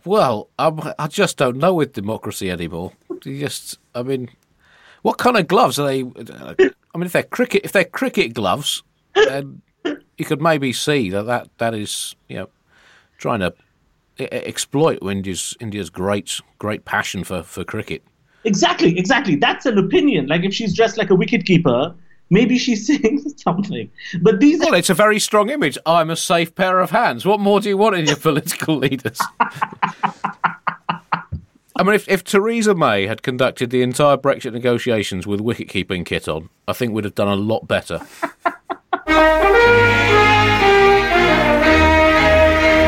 Well, 0.06 0.50
I'm, 0.60 0.80
I 1.00 1.08
just 1.08 1.38
don't 1.38 1.58
know 1.58 1.74
with 1.74 1.94
democracy 1.94 2.50
anymore. 2.50 2.94
You 3.24 3.40
just, 3.40 3.78
I 3.96 4.04
mean, 4.04 4.30
what 5.04 5.18
kind 5.20 5.38
of 5.38 5.48
gloves 5.48 5.78
are 5.78 5.88
they? 5.88 6.02
Uh, 6.02 6.56
I 6.58 6.98
mean, 6.98 7.06
if 7.06 7.12
they're 7.12 7.24
cricket, 7.24 7.62
if 7.64 7.72
they're 7.72 7.86
cricket 7.86 8.34
gloves, 8.34 8.84
then 9.14 9.62
you 10.18 10.26
could 10.26 10.42
maybe 10.42 10.74
see 10.74 11.10
that 11.12 11.24
that, 11.24 11.50
that 11.60 11.74
is, 11.76 12.16
you 12.28 12.38
know, 12.38 12.50
trying 13.18 13.42
to 13.42 13.54
exploit 14.20 15.00
India's 15.02 15.56
India's 15.60 15.90
great 15.90 16.40
great 16.58 16.86
passion 16.86 17.24
for, 17.24 17.44
for 17.44 17.64
cricket. 17.64 18.04
Exactly, 18.46 18.98
exactly. 18.98 19.36
That's 19.36 19.66
an 19.66 19.78
opinion. 19.78 20.28
Like 20.28 20.44
if 20.44 20.54
she's 20.54 20.76
dressed 20.76 20.98
like 20.98 21.10
a 21.10 21.16
wicketkeeper, 21.16 21.96
maybe 22.30 22.58
she's 22.58 22.88
saying 22.88 23.24
something. 23.38 23.90
But 24.22 24.40
these 24.40 24.60
Well, 24.60 24.74
it's 24.74 24.90
a 24.90 24.94
very 24.94 25.20
strong 25.20 25.50
image. 25.50 25.78
I'm 25.86 26.10
a 26.10 26.16
safe 26.16 26.54
pair 26.56 26.80
of 26.80 26.92
hands. 26.92 27.26
What 27.26 27.40
more 27.40 27.60
do 27.60 27.70
you 27.70 27.78
want 27.78 27.96
in 27.96 28.06
your 28.06 28.16
political 28.30 28.78
leaders? 28.78 29.20
I 31.76 31.82
mean, 31.82 31.96
if, 31.96 32.08
if 32.08 32.24
Theresa 32.24 32.76
May 32.76 33.08
had 33.08 33.24
conducted 33.24 33.72
the 33.72 33.82
entire 33.82 34.16
Brexit 34.16 34.54
negotiations 34.54 35.26
with 35.26 35.42
wicket-keeping 35.42 36.04
kit 36.04 36.28
on, 36.28 36.50
I 36.68 36.74
think 36.74 36.94
we'd 36.94 37.04
have 37.06 37.16
done 37.16 37.28
a 37.28 37.36
lot 37.36 37.68
better. 37.68 38.00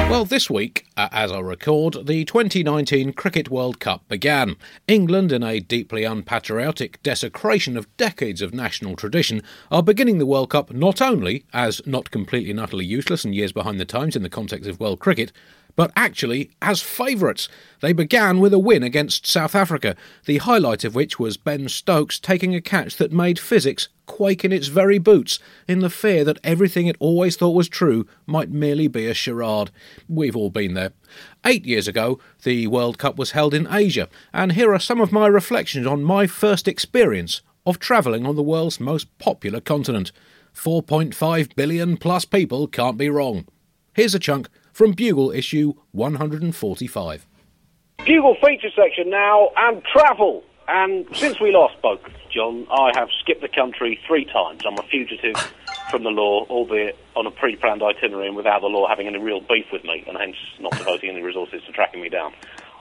Well, 0.08 0.24
this 0.24 0.50
week, 0.51 0.86
uh, 0.96 1.10
as 1.12 1.32
I 1.32 1.39
record, 1.39 2.06
the 2.06 2.24
2019 2.25 3.13
Cricket 3.13 3.50
World 3.50 3.80
Cup 3.80 4.08
began. 4.08 4.56
England, 4.88 5.32
in 5.32 5.44
a 5.44 5.60
deeply 5.60 6.04
unpatriotic 6.04 7.01
desecration 7.04 7.75
of 7.75 7.98
decades 7.98 8.42
of 8.42 8.54
national 8.54 8.96
tradition, 8.96 9.42
are 9.72 9.84
beginning 9.84 10.20
the 10.20 10.25
World 10.25 10.51
Cup 10.51 10.72
not 10.72 11.01
only 11.01 11.44
as 11.51 11.82
not 11.86 12.12
completely 12.12 12.51
and 12.51 12.60
utterly 12.60 12.86
useless 12.86 13.25
and 13.25 13.36
years 13.36 13.51
behind 13.51 13.80
the 13.80 13.84
times 13.84 14.15
in 14.15 14.24
the 14.24 14.30
context 14.30 14.70
of 14.70 14.80
world 14.80 15.00
cricket, 15.00 15.34
but 15.75 15.91
actually 15.96 16.51
as 16.62 16.82
favourites. 16.82 17.48
They 17.82 17.94
began 17.94 18.39
with 18.39 18.53
a 18.53 18.60
win 18.60 18.84
against 18.84 19.27
South 19.27 19.55
Africa, 19.55 19.96
the 20.25 20.38
highlight 20.38 20.84
of 20.84 20.96
which 20.96 21.20
was 21.20 21.38
Ben 21.38 21.67
Stokes 21.70 22.20
taking 22.20 22.55
a 22.55 22.62
catch 22.62 22.96
that 22.98 23.12
made 23.12 23.39
physics 23.39 23.89
quake 24.05 24.46
in 24.46 24.51
its 24.51 24.67
very 24.67 24.98
boots 24.98 25.39
in 25.67 25.79
the 25.79 25.89
fear 25.89 26.24
that 26.24 26.39
everything 26.44 26.88
it 26.88 26.96
always 27.00 27.36
thought 27.36 27.55
was 27.55 27.67
true 27.67 28.08
might 28.25 28.50
merely 28.50 28.88
be 28.88 29.08
a 29.08 29.13
charade. 29.13 29.72
We've 30.08 30.36
all 30.36 30.50
been 30.50 30.74
there. 30.74 30.94
Eight 31.46 31.65
years 31.65 31.88
ago, 31.88 32.20
the 32.44 32.67
World 32.67 32.98
Cup 32.98 33.17
was 33.17 33.32
held 33.32 33.53
in 33.53 33.67
Asia, 33.70 34.08
and 34.34 34.53
here 34.53 34.74
are 34.74 34.79
some 34.79 35.01
of 35.01 35.12
my 35.12 35.27
reflections 35.27 35.88
on 35.88 36.03
my 36.03 36.27
first 36.27 36.67
experience 36.67 37.41
of 37.65 37.79
travelling 37.79 38.25
on 38.25 38.36
the 38.36 38.44
world's 38.44 38.79
most 38.79 39.15
popular 39.17 39.60
continent. 39.60 40.12
4.5 40.55 41.55
billion 41.55 41.98
plus 41.98 42.25
people 42.25 42.67
can't 42.67 42.98
be 42.98 43.10
wrong. 43.10 43.46
Here's 43.94 44.15
a 44.15 44.20
chunk 44.20 44.48
from 44.75 44.91
Bugle 44.91 45.32
issue 45.32 45.72
145. 45.94 47.25
Bugle 48.05 48.36
feature 48.46 48.67
section 48.75 49.10
now 49.10 49.48
and 49.55 49.82
travel. 49.86 50.44
And 50.67 51.05
since 51.15 51.39
we 51.39 51.53
last 51.53 51.77
spoke, 51.77 52.12
John, 52.29 52.67
I 52.70 52.91
have 52.96 53.08
skipped 53.22 53.39
the 53.39 53.48
country 53.48 53.98
three 54.05 54.25
times. 54.25 54.63
I'm 54.67 54.77
a 54.77 54.84
fugitive 54.84 55.38
from 55.89 56.03
the 56.03 56.10
law, 56.10 56.44
albeit 56.50 56.98
on 57.15 57.25
a 57.25 57.32
pre-planned 57.32 57.82
itinerary 57.84 58.27
and 58.27 58.36
without 58.36 58.60
the 58.60 58.67
law 58.67 58.86
having 58.86 59.08
any 59.08 59.17
real 59.17 59.39
beef 59.39 59.67
with 59.72 59.86
me, 59.86 60.03
and 60.10 60.17
hence 60.17 60.36
not 60.60 60.74
devoting 60.77 61.10
any 61.12 61.22
resources 61.22 61.62
to 61.67 61.72
tracking 61.72 62.01
me 62.01 62.10
down. 62.10 62.34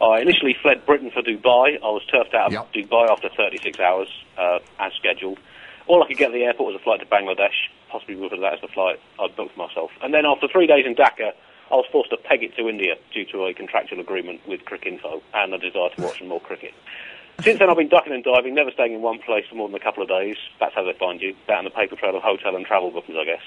I 0.02 0.18
initially 0.20 0.56
fled 0.60 0.84
Britain 0.86 1.12
for 1.12 1.22
Dubai. 1.22 1.76
I 1.76 1.90
was 1.94 2.02
turfed 2.12 2.34
out 2.34 2.48
of 2.48 2.52
Yep. 2.54 2.72
Dubai 2.72 3.08
after 3.08 3.28
36 3.28 3.78
hours, 3.78 4.08
uh, 4.36 4.58
as 4.80 4.92
scheduled. 4.98 5.38
All 5.86 6.02
I 6.02 6.08
could 6.08 6.16
get 6.16 6.30
at 6.30 6.32
the 6.32 6.42
airport 6.42 6.72
was 6.72 6.80
a 6.80 6.82
flight 6.82 6.98
to 7.00 7.06
Bangladesh, 7.06 7.54
possibly 7.88 8.16
because 8.16 8.40
that 8.40 8.54
is 8.54 8.60
the 8.62 8.68
flight 8.68 8.98
I'd 9.20 9.36
booked 9.36 9.56
myself. 9.56 9.92
And 10.02 10.12
then 10.12 10.26
after 10.26 10.48
three 10.48 10.66
days 10.66 10.86
in 10.86 10.96
Dhaka, 10.96 11.34
I 11.70 11.76
was 11.76 11.86
forced 11.90 12.10
to 12.10 12.16
peg 12.16 12.42
it 12.42 12.56
to 12.56 12.68
India 12.68 12.96
due 13.12 13.24
to 13.26 13.44
a 13.46 13.54
contractual 13.54 14.00
agreement 14.00 14.40
with 14.46 14.64
Cricinfo 14.64 15.22
and 15.32 15.54
a 15.54 15.58
desire 15.58 15.90
to 15.96 16.02
watch 16.02 16.18
some 16.18 16.28
more 16.28 16.40
cricket. 16.40 16.74
Since 17.42 17.58
then, 17.58 17.68
I've 17.68 17.76
been 17.76 17.88
ducking 17.88 18.12
and 18.12 18.22
diving, 18.22 18.54
never 18.54 18.70
staying 18.70 18.92
in 18.92 19.02
one 19.02 19.18
place 19.18 19.44
for 19.48 19.56
more 19.56 19.68
than 19.68 19.74
a 19.74 19.82
couple 19.82 20.02
of 20.02 20.08
days. 20.08 20.36
That's 20.60 20.74
how 20.74 20.84
they 20.84 20.92
find 20.92 21.20
you, 21.20 21.34
down 21.48 21.64
the 21.64 21.70
paper 21.70 21.96
trail 21.96 22.16
of 22.16 22.22
hotel 22.22 22.54
and 22.54 22.64
travel 22.64 22.90
bookings, 22.92 23.18
I 23.20 23.24
guess. 23.24 23.42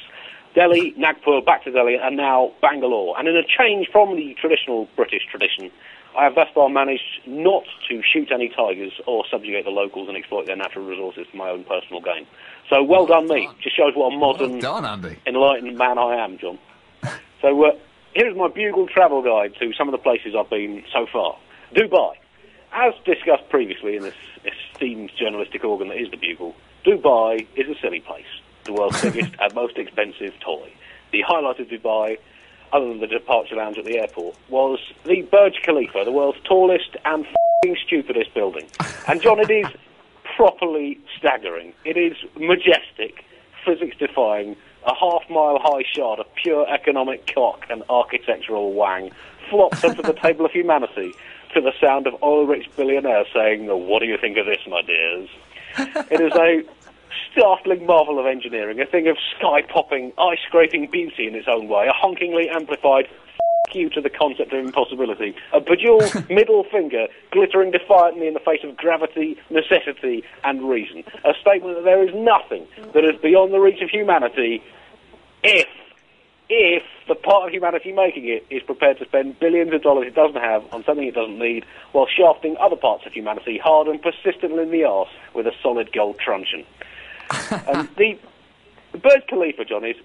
Delhi, 0.56 0.94
Nagpur, 0.98 1.42
back 1.42 1.64
to 1.66 1.72
Delhi, 1.72 1.96
and 1.96 2.18
now 2.18 2.52
Bangalore. 2.62 3.18
And 3.18 3.28
in 3.28 3.38
a 3.38 3.44
change 3.44 3.88
from 3.92 4.16
the 4.16 4.36
traditional 4.42 4.90
British 4.96 5.22
tradition, 5.30 5.72
I 6.18 6.24
have 6.24 6.36
thus 6.36 6.48
far 6.54 6.68
managed 6.68 7.22
not 7.28 7.64
to 7.90 8.02
shoot 8.02 8.32
any 8.32 8.50
tigers 8.50 8.94
or 9.06 9.24
subjugate 9.30 9.66
the 9.66 9.72
locals 9.72 10.08
and 10.10 10.18
exploit 10.18 10.48
their 10.48 10.56
natural 10.56 10.86
resources 10.86 11.28
for 11.30 11.38
my 11.38 11.50
own 11.50 11.64
personal 11.64 12.02
gain. 12.02 12.26
So 12.70 12.82
well 12.84 13.06
done, 13.06 13.28
me. 13.28 13.48
Just 13.62 13.78
shows 13.78 13.94
what 13.96 14.14
a 14.14 14.18
modern, 14.18 14.54
Well 14.54 14.82
done, 14.82 14.86
Andy. 14.86 15.18
enlightened 15.28 15.78
man 15.78 15.98
I 15.98 16.16
am, 16.24 16.38
John. 16.40 16.58
So 17.40 17.66
uh, 17.66 17.72
here's 18.18 18.36
my 18.36 18.48
Bugle 18.48 18.88
travel 18.88 19.22
guide 19.22 19.54
to 19.60 19.72
some 19.78 19.88
of 19.88 19.92
the 19.92 20.00
places 20.00 20.34
I've 20.38 20.50
been 20.50 20.84
so 20.92 21.06
far. 21.12 21.38
Dubai. 21.74 22.16
As 22.74 22.94
discussed 23.06 23.48
previously 23.50 23.96
in 23.96 24.04
this 24.04 24.16
esteemed 24.44 25.12
journalistic 25.18 25.64
organ 25.64 25.88
that 25.90 26.02
is 26.02 26.10
the 26.10 26.18
Bugle, 26.18 26.56
Dubai 26.84 27.46
is 27.56 27.68
a 27.70 27.80
silly 27.80 28.02
place. 28.02 28.26
The 28.66 28.74
world's 28.74 29.02
biggest 29.02 29.34
and 29.40 29.54
most 29.54 29.78
expensive 29.78 30.34
toy. 30.40 30.72
The 31.12 31.22
highlight 31.26 31.60
of 31.60 31.68
Dubai, 31.68 32.18
other 32.74 32.88
than 32.88 33.00
the 33.00 33.08
departure 33.08 33.56
lounge 33.56 33.78
at 33.78 33.86
the 33.86 34.00
airport, 34.00 34.36
was 34.50 34.80
the 35.06 35.22
Burj 35.22 35.62
Khalifa, 35.64 36.04
the 36.04 36.12
world's 36.12 36.40
tallest 36.44 36.98
and 37.06 37.26
fing 37.62 37.78
stupidest 37.86 38.34
building. 38.34 38.68
And 39.08 39.22
John, 39.22 39.40
it 39.40 39.52
is 39.52 39.68
properly 40.36 41.00
staggering. 41.18 41.74
It 41.86 41.98
is 41.98 42.18
majestic, 42.36 43.24
physics 43.64 43.96
defying, 43.98 44.56
a 44.88 44.96
half 44.96 45.30
mile 45.30 45.60
high 45.60 45.84
shard 45.84 46.20
of 46.20 46.26
pure 46.36 46.68
economic 46.74 47.32
cock 47.34 47.66
and 47.70 47.84
architectural 47.90 48.74
wang 48.74 49.12
flops 49.50 49.84
onto 49.84 50.02
the 50.02 50.14
table 50.14 50.46
of 50.46 50.52
humanity 50.52 51.14
to 51.54 51.62
the 51.62 51.72
sound 51.80 52.08
of 52.08 52.16
oil 52.24 52.46
rich 52.46 52.68
billionaires 52.76 53.28
saying, 53.34 53.68
What 53.68 54.00
do 54.00 54.06
you 54.06 54.18
think 54.18 54.38
of 54.38 54.46
this, 54.46 54.60
my 54.68 54.82
dears? 54.82 55.30
It 56.10 56.22
is 56.22 56.34
a 56.34 56.64
startling 57.32 57.86
marvel 57.86 58.20
of 58.20 58.26
engineering, 58.26 58.80
a 58.80 58.86
thing 58.86 59.08
of 59.08 59.18
sky 59.38 59.62
popping, 59.62 60.14
eye 60.18 60.36
scraping 60.48 60.90
beauty 60.90 61.28
in 61.28 61.36
its 61.36 61.48
own 61.48 61.68
way, 61.68 61.88
a 61.88 61.94
honkingly 61.94 62.50
amplified 62.50 63.08
you 63.76 63.90
to 63.90 64.02
the 64.02 64.10
concept 64.10 64.54
of 64.54 64.66
impossibility, 64.66 65.36
uh, 65.54 65.58
a 65.58 65.62
bejeweled 65.62 66.30
middle 66.30 66.64
finger 66.66 67.08
glittering 67.32 67.72
defiantly 67.72 68.28
in 68.28 68.34
the 68.34 68.40
face 68.40 68.64
of 68.64 68.76
gravity, 68.78 69.38
necessity, 69.50 70.24
and 70.44 70.68
reason. 70.68 71.04
A 71.26 71.34
statement 71.40 71.76
that 71.76 71.84
there 71.84 72.08
is 72.08 72.14
nothing 72.16 72.68
that 72.94 73.04
is 73.04 73.20
beyond 73.22 73.54
the 73.54 73.60
reach 73.60 73.82
of 73.82 73.90
humanity 73.90 74.64
if 75.44 75.68
if 76.50 76.84
the 77.10 77.16
part 77.16 77.46
of 77.46 77.52
humanity 77.52 77.92
making 77.92 78.28
it 78.28 78.46
is 78.50 78.64
prepared 78.64 78.98
to 79.00 79.06
spend 79.06 79.38
billions 79.40 79.74
of 79.74 79.82
dollars 79.82 80.08
it 80.08 80.16
doesn't 80.16 80.42
have 80.42 80.64
on 80.74 80.84
something 80.86 81.06
it 81.06 81.14
doesn't 81.14 81.38
need, 81.40 81.66
while 81.92 82.08
shafting 82.08 82.56
other 82.58 82.76
parts 82.76 83.06
of 83.06 83.12
humanity 83.12 83.58
hard 83.58 83.88
and 83.88 84.02
persistently 84.02 84.64
in 84.64 84.72
the 84.72 84.84
arse 84.84 85.10
with 85.34 85.46
a 85.46 85.52
solid 85.62 85.92
gold 85.92 86.18
truncheon. 86.20 86.66
and 87.52 87.68
um, 87.76 87.90
the, 87.98 88.18
the 88.94 88.98
Burj 88.98 89.28
Khalifa, 89.28 89.66
John, 89.66 89.84
is 89.84 89.98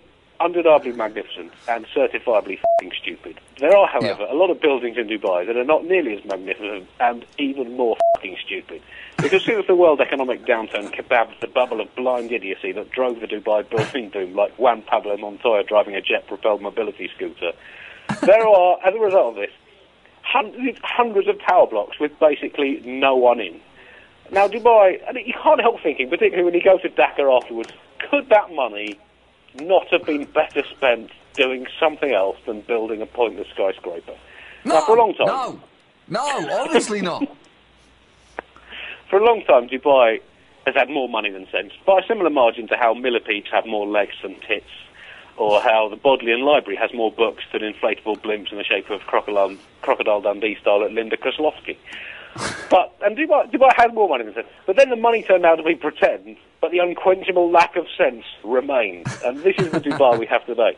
undeniably 0.43 0.93
magnificent 0.93 1.53
and 1.69 1.87
certifiably 1.87 2.59
fing 2.81 2.93
stupid. 3.01 3.39
There 3.59 3.77
are, 3.77 3.87
however, 3.87 4.25
a 4.25 4.35
lot 4.35 4.51
of 4.51 4.61
buildings 4.61 4.97
in 4.99 5.07
Dubai 5.07 5.47
that 5.47 5.57
are 5.57 5.65
not 5.65 5.85
nearly 5.85 6.17
as 6.17 6.25
magnificent 6.25 6.89
and 7.01 7.25
even 7.39 7.77
more 7.77 7.97
fing 8.21 8.37
stupid. 8.45 8.83
Because 9.19 9.45
since 9.45 9.67
the 9.67 9.77
world 9.77 10.01
economic 10.01 10.45
downturn 10.45 10.93
kebabbed 10.93 11.41
the 11.41 11.47
bubble 11.47 11.81
of 11.81 11.95
blind 11.95 12.33
idiocy 12.33 12.73
that 12.73 12.91
drove 12.91 13.21
the 13.21 13.27
Dubai 13.27 13.69
building 13.69 14.11
boom 14.11 14.35
like 14.35 14.53
Juan 14.59 14.83
Pablo 14.83 15.17
Montoya 15.17 15.63
driving 15.65 15.95
a 15.95 16.01
jet-propelled 16.01 16.61
mobility 16.61 17.09
scooter, 17.15 17.53
there 18.23 18.47
are, 18.47 18.79
as 18.85 18.95
a 18.95 18.99
result 18.99 19.37
of 19.37 19.37
this, 19.37 19.53
hundreds, 20.23 20.79
hundreds 20.83 21.29
of 21.29 21.41
tower 21.47 21.67
blocks 21.67 22.01
with 22.01 22.19
basically 22.19 22.81
no 22.85 23.15
one 23.15 23.41
in. 23.41 23.61
Now, 24.31 24.49
Dubai, 24.49 24.99
and 25.07 25.19
you 25.25 25.35
can't 25.43 25.61
help 25.61 25.83
thinking, 25.83 26.09
particularly 26.09 26.45
when 26.45 26.55
you 26.55 26.63
go 26.63 26.79
to 26.79 26.89
Dhaka 26.89 27.43
afterwards, 27.43 27.71
could 28.11 28.29
that 28.31 28.51
money 28.53 28.99
not 29.61 29.89
have 29.89 30.05
been 30.05 30.25
better 30.25 30.63
spent 30.71 31.11
doing 31.35 31.67
something 31.79 32.13
else 32.13 32.37
than 32.47 32.61
building 32.63 33.03
a 33.03 33.07
pointless 33.07 33.49
skyscraper? 33.49 34.15
No, 34.65 34.75
now, 34.75 34.81
for 34.87 34.97
a 34.97 34.99
long 34.99 35.15
time, 35.15 35.61
no, 36.09 36.41
no, 36.41 36.61
obviously 36.61 37.01
not. 37.01 37.23
for 39.11 39.19
a 39.19 39.25
long 39.25 39.43
time, 39.45 39.69
Dubai 39.69 40.21
has 40.67 40.75
had 40.75 40.89
more 40.89 41.09
money 41.09 41.31
than 41.31 41.49
sense, 41.51 41.73
by 41.85 41.99
a 41.99 42.07
similar 42.07 42.31
margin 42.31 42.69
to 42.69 42.77
how 42.77 42.95
millipedes 42.95 43.49
have 43.51 43.67
more 43.67 43.87
legs 43.87 44.15
than 44.23 44.39
tits, 44.41 44.71
or 45.37 45.61
how 45.61 45.89
the 45.89 45.97
Bodleian 45.97 46.43
Library 46.43 46.77
has 46.77 46.93
more 46.95 47.11
books 47.11 47.45
than 47.53 47.63
inflatable 47.63 48.21
blimps 48.21 48.53
in 48.53 48.59
the 48.59 48.65
shape 48.65 48.91
of 48.91 49.01
Crocodile, 49.03 49.57
Crocodile 49.81 50.21
Dundee 50.21 50.57
style 50.61 50.85
at 50.85 50.93
Linda 50.93 51.17
Kraslovsky. 51.17 51.77
But 52.71 52.97
and 53.05 53.17
Dubai, 53.17 53.51
Dubai 53.51 53.71
has 53.77 53.93
more 53.93 54.09
money 54.09 54.25
than 54.25 54.33
sense. 54.33 54.47
But 54.65 54.77
then 54.77 54.89
the 54.89 54.97
money 54.97 55.23
turned 55.23 55.45
out 55.45 55.57
to 55.57 55.63
be 55.63 55.75
pretend, 55.75 56.37
but 56.63 56.71
the 56.71 56.79
unquenchable 56.79 57.51
lack 57.51 57.77
of 57.77 57.87
sense 57.99 58.25
remained. 58.45 59.07
And 59.25 59.39
this 59.41 59.57
is 59.59 59.71
the 59.73 59.81
Dubai 59.81 60.17
we 60.17 60.27
have 60.27 60.47
today. 60.47 60.77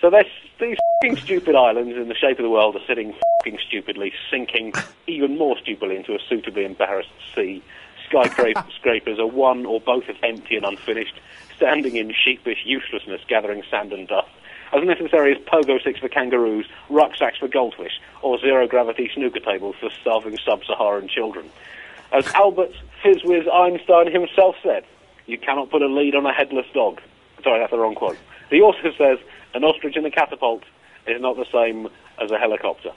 So 0.00 0.10
these 0.10 0.76
fing 1.00 1.16
stupid 1.16 1.54
islands 1.54 1.96
in 1.96 2.08
the 2.08 2.14
shape 2.14 2.40
of 2.40 2.42
the 2.42 2.50
world 2.50 2.74
are 2.74 2.84
sitting 2.88 3.14
fing 3.44 3.56
stupidly, 3.66 4.12
sinking 4.30 4.72
even 5.06 5.38
more 5.38 5.56
stupidly 5.58 5.96
into 5.96 6.12
a 6.12 6.18
suitably 6.28 6.64
embarrassed 6.64 7.08
sea. 7.34 7.62
Skyscrapers 8.08 9.18
are 9.20 9.26
one 9.26 9.64
or 9.64 9.80
both 9.80 10.08
as 10.08 10.16
empty 10.24 10.56
and 10.56 10.66
unfinished, 10.66 11.14
standing 11.56 11.94
in 11.94 12.12
sheepish 12.12 12.58
uselessness, 12.64 13.20
gathering 13.28 13.62
sand 13.70 13.92
and 13.92 14.08
dust. 14.08 14.28
As 14.72 14.82
necessary 14.84 15.36
as 15.36 15.38
pogo 15.42 15.80
sticks 15.80 16.00
for 16.00 16.08
kangaroos, 16.08 16.66
rucksacks 16.90 17.38
for 17.38 17.46
goldfish, 17.46 18.00
or 18.22 18.40
zero 18.40 18.66
gravity 18.66 19.08
snooker 19.14 19.40
tables 19.40 19.76
for 19.78 19.90
starving 20.00 20.36
sub 20.44 20.64
Saharan 20.64 21.06
children. 21.06 21.48
As 22.10 22.26
Albert 22.34 22.72
Fizzwiz 23.04 23.48
Einstein 23.52 24.10
himself 24.10 24.56
said, 24.62 24.84
you 25.26 25.38
cannot 25.38 25.70
put 25.70 25.82
a 25.82 25.86
lead 25.86 26.14
on 26.14 26.26
a 26.26 26.32
headless 26.32 26.66
dog. 26.74 27.00
Sorry, 27.42 27.58
that's 27.58 27.70
the 27.70 27.78
wrong 27.78 27.94
quote. 27.94 28.18
He 28.50 28.60
also 28.60 28.92
says, 28.96 29.18
an 29.54 29.64
ostrich 29.64 29.96
in 29.96 30.04
a 30.04 30.10
catapult 30.10 30.62
is 31.06 31.20
not 31.20 31.36
the 31.36 31.46
same 31.52 31.88
as 32.20 32.30
a 32.30 32.38
helicopter. 32.38 32.90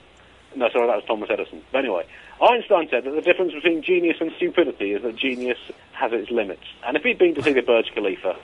No, 0.54 0.68
sorry, 0.70 0.86
that 0.86 0.96
was 0.96 1.04
Thomas 1.06 1.28
Edison. 1.30 1.62
But 1.72 1.78
anyway, 1.80 2.06
Einstein 2.40 2.88
said 2.90 3.04
that 3.04 3.14
the 3.14 3.20
difference 3.20 3.52
between 3.52 3.82
genius 3.82 4.16
and 4.20 4.32
stupidity 4.36 4.92
is 4.92 5.02
that 5.02 5.16
genius 5.16 5.58
has 5.92 6.12
its 6.12 6.30
limits. 6.30 6.64
And 6.86 6.96
if 6.96 7.02
he'd 7.02 7.18
been 7.18 7.34
to 7.34 7.42
see 7.42 7.52
the 7.52 7.62
Burj 7.62 7.90
Khalifa, 7.94 8.36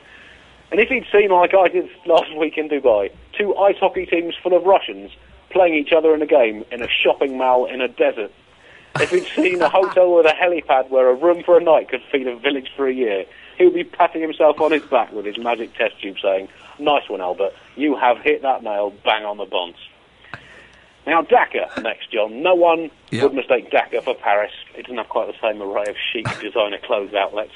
and 0.70 0.80
if 0.80 0.88
he'd 0.88 1.06
seen, 1.12 1.30
like 1.30 1.54
I 1.54 1.68
did 1.68 1.88
last 2.06 2.34
week 2.36 2.58
in 2.58 2.68
Dubai, 2.68 3.10
two 3.32 3.54
ice 3.56 3.76
hockey 3.78 4.06
teams 4.06 4.34
full 4.42 4.56
of 4.56 4.64
Russians 4.64 5.10
playing 5.50 5.74
each 5.74 5.92
other 5.92 6.14
in 6.14 6.22
a 6.22 6.26
game 6.26 6.64
in 6.70 6.82
a 6.82 6.88
shopping 6.88 7.36
mall 7.36 7.66
in 7.66 7.80
a 7.80 7.88
desert, 7.88 8.32
if 8.96 9.10
he'd 9.10 9.26
seen 9.34 9.60
a 9.62 9.68
hotel 9.68 10.14
with 10.14 10.26
a 10.26 10.32
helipad 10.32 10.90
where 10.90 11.08
a 11.08 11.14
room 11.14 11.42
for 11.44 11.56
a 11.56 11.62
night 11.62 11.88
could 11.88 12.02
feed 12.10 12.26
a 12.26 12.36
village 12.36 12.70
for 12.76 12.86
a 12.86 12.92
year, 12.92 13.24
he 13.58 13.64
would 13.64 13.74
be 13.74 13.84
patting 13.84 14.22
himself 14.22 14.60
on 14.60 14.72
his 14.72 14.82
back 14.82 15.12
with 15.12 15.24
his 15.24 15.38
magic 15.38 15.74
test 15.74 16.00
tube 16.00 16.16
saying, 16.22 16.48
Nice 16.78 17.08
one, 17.08 17.20
Albert. 17.20 17.52
You 17.76 17.96
have 17.96 18.18
hit 18.18 18.42
that 18.42 18.62
nail 18.62 18.92
bang 19.04 19.24
on 19.24 19.36
the 19.36 19.46
bonce. 19.46 19.76
Now, 21.06 21.22
Dhaka 21.22 21.82
next, 21.82 22.10
John. 22.12 22.42
No 22.42 22.54
one 22.54 22.90
Yep. 23.10 23.22
would 23.24 23.34
mistake 23.34 23.70
Dhaka 23.70 24.02
for 24.02 24.14
Paris. 24.14 24.52
It 24.76 24.82
doesn't 24.82 24.96
have 24.96 25.08
quite 25.08 25.26
the 25.26 25.38
same 25.46 25.60
array 25.60 25.86
of 25.88 25.96
chic 26.12 26.26
designer 26.40 26.78
clothes 26.78 27.12
outlets. 27.14 27.52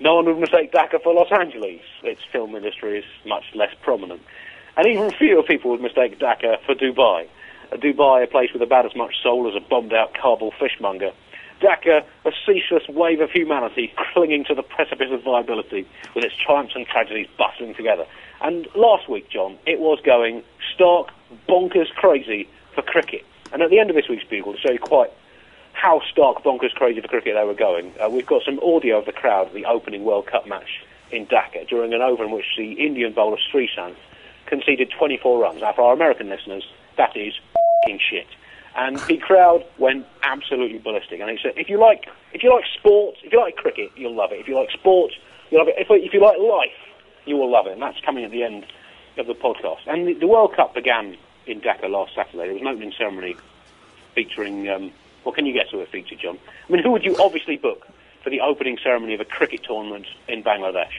No 0.00 0.16
one 0.16 0.26
would 0.26 0.38
mistake 0.38 0.70
Dhaka 0.72 1.02
for 1.02 1.14
Los 1.14 1.32
Angeles. 1.32 1.80
Its 2.02 2.20
film 2.30 2.54
industry 2.54 2.98
is 2.98 3.04
much 3.26 3.44
less 3.54 3.72
prominent. 3.82 4.20
And 4.76 4.86
even 4.86 5.10
fewer 5.12 5.42
people 5.42 5.70
would 5.70 5.80
mistake 5.80 6.18
Dhaka 6.18 6.58
for 6.66 6.74
Dubai. 6.74 7.26
A 7.72 7.78
Dubai, 7.78 8.24
a 8.24 8.26
place 8.26 8.52
with 8.52 8.62
about 8.62 8.84
as 8.86 8.94
much 8.94 9.14
soul 9.22 9.48
as 9.48 9.54
a 9.56 9.60
bombed-out 9.60 10.14
Kabul 10.14 10.52
fishmonger. 10.60 11.12
Dhaka, 11.64 12.04
a 12.26 12.32
ceaseless 12.44 12.86
wave 12.88 13.20
of 13.20 13.30
humanity 13.30 13.92
clinging 14.12 14.44
to 14.44 14.54
the 14.54 14.62
precipice 14.62 15.10
of 15.10 15.22
viability, 15.22 15.88
with 16.14 16.22
its 16.22 16.34
triumphs 16.36 16.74
and 16.76 16.86
tragedies 16.86 17.26
bustling 17.38 17.74
together. 17.74 18.04
And 18.42 18.68
last 18.74 19.08
week, 19.08 19.30
John, 19.30 19.56
it 19.64 19.80
was 19.80 19.98
going 20.04 20.42
stark, 20.74 21.08
bonkers 21.48 21.88
crazy 21.94 22.48
for 22.74 22.82
cricket. 22.82 23.24
And 23.52 23.62
at 23.62 23.70
the 23.70 23.78
end 23.78 23.88
of 23.88 23.96
this 23.96 24.08
week's 24.10 24.24
Bugle, 24.24 24.52
to 24.52 24.58
show 24.58 24.72
you 24.72 24.78
quite 24.78 25.10
how 25.72 26.02
stark 26.12 26.42
bonkers 26.44 26.74
crazy 26.74 27.00
for 27.00 27.08
cricket 27.08 27.34
they 27.34 27.44
were 27.44 27.54
going, 27.54 27.94
uh, 27.98 28.10
we've 28.10 28.26
got 28.26 28.42
some 28.44 28.58
audio 28.60 28.98
of 28.98 29.06
the 29.06 29.12
crowd 29.12 29.46
at 29.46 29.54
the 29.54 29.64
opening 29.64 30.04
World 30.04 30.26
Cup 30.26 30.46
match 30.46 30.84
in 31.10 31.26
Dhaka 31.26 31.66
during 31.66 31.94
an 31.94 32.02
over 32.02 32.24
in 32.24 32.30
which 32.30 32.46
the 32.58 32.72
Indian 32.72 33.12
bowler 33.12 33.38
Sreesanth 33.50 33.96
conceded 34.46 34.90
24 34.90 35.40
runs. 35.40 35.60
Now, 35.62 35.72
for 35.72 35.82
our 35.82 35.94
American 35.94 36.28
listeners, 36.28 36.68
that 36.98 37.16
is 37.16 37.32
fing 37.86 37.98
shit. 38.10 38.26
And 38.76 38.98
the 39.06 39.18
crowd 39.18 39.64
went 39.78 40.04
absolutely 40.22 40.78
ballistic. 40.78 41.20
And 41.20 41.30
it's, 41.30 41.42
said, 41.42 41.52
if 41.56 41.68
you 41.68 41.78
like, 41.78 42.06
if 42.32 42.42
you 42.42 42.52
like 42.52 42.64
sport, 42.78 43.14
if 43.22 43.32
you 43.32 43.40
like 43.40 43.54
cricket, 43.56 43.90
you'll 43.96 44.14
love 44.16 44.32
it. 44.32 44.40
If 44.40 44.48
you 44.48 44.56
like 44.56 44.70
sport, 44.72 45.12
you'll 45.50 45.60
love 45.60 45.68
it. 45.68 45.76
If, 45.78 45.86
if 45.90 46.12
you 46.12 46.20
like 46.20 46.38
life, 46.38 46.72
You 47.26 47.36
will 47.36 47.50
love 47.50 47.66
it, 47.66 47.72
and 47.74 47.80
that's 47.82 48.00
coming 48.04 48.24
at 48.24 48.30
the 48.32 48.42
end 48.42 48.66
of 49.16 49.26
the 49.28 49.34
podcast. 49.34 49.86
And 49.86 50.06
the, 50.08 50.14
the 50.14 50.26
World 50.26 50.54
Cup 50.56 50.74
began 50.74 51.16
in 51.46 51.60
Dhaka 51.60 51.88
last 51.88 52.14
Saturday. 52.16 52.38
There 52.46 52.52
was 52.52 52.62
an 52.62 52.66
opening 52.68 52.92
ceremony 52.98 53.36
featuring. 54.14 54.68
Um, 54.68 54.90
what 55.22 55.34
can 55.36 55.46
you 55.46 55.52
guess 55.54 55.68
who 55.70 55.80
it 55.80 55.88
featured, 55.90 56.18
John? 56.18 56.38
I 56.68 56.72
mean, 56.72 56.82
who 56.82 56.90
would 56.90 57.04
you 57.04 57.16
obviously 57.18 57.56
book 57.56 57.86
for 58.22 58.30
the 58.30 58.40
opening 58.40 58.76
ceremony 58.82 59.14
of 59.14 59.20
a 59.20 59.24
cricket 59.24 59.62
tournament 59.64 60.06
in 60.28 60.42
Bangladesh? 60.42 60.92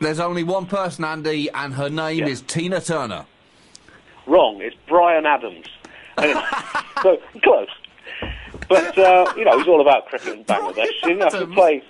There's 0.00 0.20
only 0.20 0.44
one 0.44 0.66
person, 0.66 1.04
Andy, 1.04 1.48
and 1.50 1.72
her 1.74 1.88
name 1.88 2.18
Yeah. 2.20 2.26
is 2.26 2.42
Tina 2.42 2.80
Turner. 2.80 3.24
Wrong. 4.26 4.60
It's 4.60 4.76
Bryan 4.86 5.26
Adams. 5.26 5.66
Anyway, 6.18 6.42
so 7.02 7.20
close. 7.42 7.68
But 8.68 8.96
uh, 8.98 9.32
you 9.36 9.44
know, 9.44 9.58
he's 9.58 9.68
all 9.68 9.80
about 9.80 10.06
cricket 10.06 10.34
in 10.38 10.44
Bangladesh. 10.44 10.92
You 11.04 11.16
know, 11.16 11.26
if 11.26 11.34
you 11.34 11.46
play, 11.54 11.82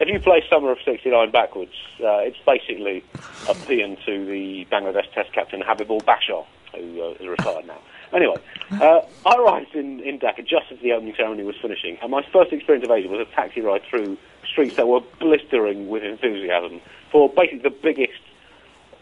if 0.00 0.08
you 0.08 0.20
play 0.20 0.42
Summer 0.50 0.72
of 0.72 0.78
'69 0.84 1.30
backwards, 1.30 1.72
uh, 2.00 2.18
it's 2.18 2.38
basically 2.44 3.04
a 3.48 3.54
paean 3.54 3.96
to 4.04 4.26
the 4.26 4.66
Bangladesh 4.70 5.12
Test 5.12 5.32
captain 5.32 5.62
Habibul 5.62 6.02
Bashar, 6.02 6.44
who 6.74 7.02
uh, 7.02 7.10
is 7.20 7.26
retired 7.26 7.66
now. 7.66 7.78
Anyway, 8.12 8.36
uh, 8.70 9.00
I 9.26 9.36
arrived 9.36 9.74
in, 9.74 9.98
in 10.00 10.20
Dhaka 10.20 10.46
just 10.46 10.70
as 10.70 10.78
the 10.80 10.92
opening 10.92 11.14
ceremony 11.16 11.42
was 11.42 11.56
finishing, 11.60 11.98
and 12.00 12.10
my 12.10 12.24
first 12.32 12.52
experience 12.52 12.84
of 12.84 12.90
Asia 12.90 13.08
was 13.08 13.26
a 13.26 13.34
taxi 13.34 13.60
ride 13.60 13.82
through 13.88 14.16
streets 14.46 14.76
that 14.76 14.86
were 14.86 15.00
blistering 15.18 15.88
with 15.88 16.04
enthusiasm 16.04 16.80
for 17.10 17.28
basically 17.28 17.58
the 17.60 17.70
biggest 17.82 18.20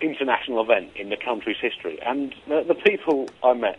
international 0.01 0.63
event 0.63 0.91
in 0.97 1.09
the 1.11 1.17
country's 1.17 1.59
history. 1.59 2.01
And 2.03 2.35
the, 2.49 2.65
the 2.67 2.75
people 2.75 3.29
I 3.43 3.55
met, 3.55 3.79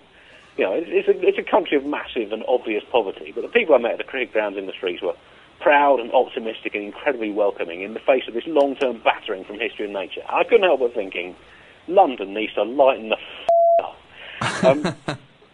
you 0.57 0.63
know, 0.65 0.74
it's, 0.74 1.07
a, 1.07 1.27
it's 1.27 1.38
a 1.38 1.43
country 1.43 1.77
of 1.77 1.86
massive 1.86 2.31
and 2.31 2.43
obvious 2.48 2.83
poverty, 2.91 3.31
but 3.33 3.41
the 3.41 3.48
people 3.48 3.75
I 3.75 3.79
met 3.79 3.93
at 3.93 3.98
the 3.98 4.03
cricket 4.03 4.33
grounds 4.33 4.57
in 4.57 4.65
the 4.65 4.74
streets 4.74 5.01
were 5.01 5.15
proud 5.60 6.00
and 6.00 6.12
optimistic 6.12 6.75
and 6.75 6.83
incredibly 6.83 7.31
welcoming 7.31 7.81
in 7.81 7.93
the 7.93 8.00
face 8.00 8.24
of 8.27 8.33
this 8.33 8.45
long-term 8.45 9.01
battering 9.03 9.45
from 9.45 9.60
history 9.60 9.86
and 9.86 9.93
nature. 9.93 10.22
I 10.29 10.43
couldn't 10.43 10.63
help 10.63 10.81
but 10.81 10.93
thinking, 10.93 11.36
London 11.88 12.33
needs 12.33 12.53
to 12.53 12.63
lighten 12.63 13.10
the 13.10 13.17
f- 13.17 13.86
up. 13.86 13.98
Um, 14.63 14.95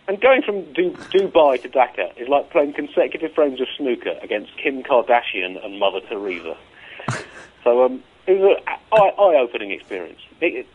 and 0.08 0.20
going 0.20 0.42
from 0.42 0.74
du- 0.74 0.98
Dubai 1.12 1.62
to 1.62 1.70
Dhaka 1.70 2.18
is 2.18 2.28
like 2.28 2.50
playing 2.50 2.74
consecutive 2.74 3.34
frames 3.34 3.62
of 3.62 3.68
snooker 3.78 4.18
against 4.24 4.56
Kim 4.58 4.82
Kardashian 4.82 5.64
and 5.64 5.80
Mother 5.80 6.02
Teresa. 6.02 6.58
So 7.64 7.84
um, 7.84 8.02
it 8.26 8.40
was 8.40 8.58
an 8.66 8.74
eye- 8.94 9.22
eye-opening 9.22 9.72
experience. 9.72 10.22
It, 10.40 10.56
it, 10.56 10.68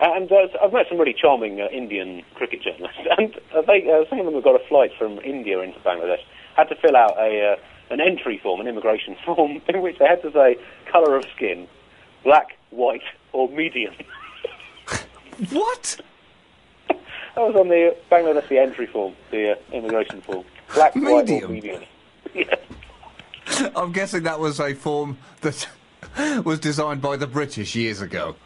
and 0.00 0.30
uh, 0.30 0.48
I've 0.62 0.72
met 0.72 0.86
some 0.88 0.98
really 0.98 1.14
charming 1.14 1.60
uh, 1.60 1.68
Indian 1.72 2.22
cricket 2.34 2.62
journalists, 2.62 3.00
and 3.18 3.34
uh, 3.54 3.62
they, 3.62 3.88
uh, 3.90 4.08
some 4.08 4.20
of 4.20 4.26
them 4.26 4.34
have 4.34 4.44
got 4.44 4.60
a 4.60 4.66
flight 4.68 4.90
from 4.98 5.18
India 5.20 5.60
into 5.60 5.78
Bangladesh. 5.80 6.22
Had 6.56 6.68
to 6.68 6.76
fill 6.76 6.96
out 6.96 7.16
a 7.18 7.52
uh, 7.52 7.92
an 7.92 8.00
entry 8.00 8.40
form, 8.42 8.60
an 8.60 8.66
immigration 8.66 9.16
form, 9.24 9.60
in 9.68 9.82
which 9.82 9.98
they 9.98 10.06
had 10.06 10.22
to 10.22 10.32
say 10.32 10.56
colour 10.90 11.16
of 11.16 11.24
skin, 11.36 11.68
black, 12.24 12.56
white, 12.70 13.02
or 13.32 13.48
medium. 13.48 13.94
What? 15.50 15.98
That 16.88 16.98
was 17.36 17.56
on 17.56 17.68
the 17.68 17.96
Bangladeshi 18.10 18.58
entry 18.62 18.86
form, 18.86 19.14
the 19.30 19.52
uh, 19.52 19.54
immigration 19.72 20.20
form. 20.20 20.44
Black, 20.74 20.94
white, 20.94 21.06
or 21.06 21.22
Medium? 21.22 21.52
medium. 21.52 21.82
yeah. 22.34 22.54
I'm 23.74 23.92
guessing 23.92 24.24
that 24.24 24.38
was 24.38 24.60
a 24.60 24.74
form 24.74 25.16
that 25.40 25.66
was 26.44 26.60
designed 26.60 27.00
by 27.00 27.16
the 27.16 27.26
British 27.26 27.74
years 27.74 28.02
ago. 28.02 28.36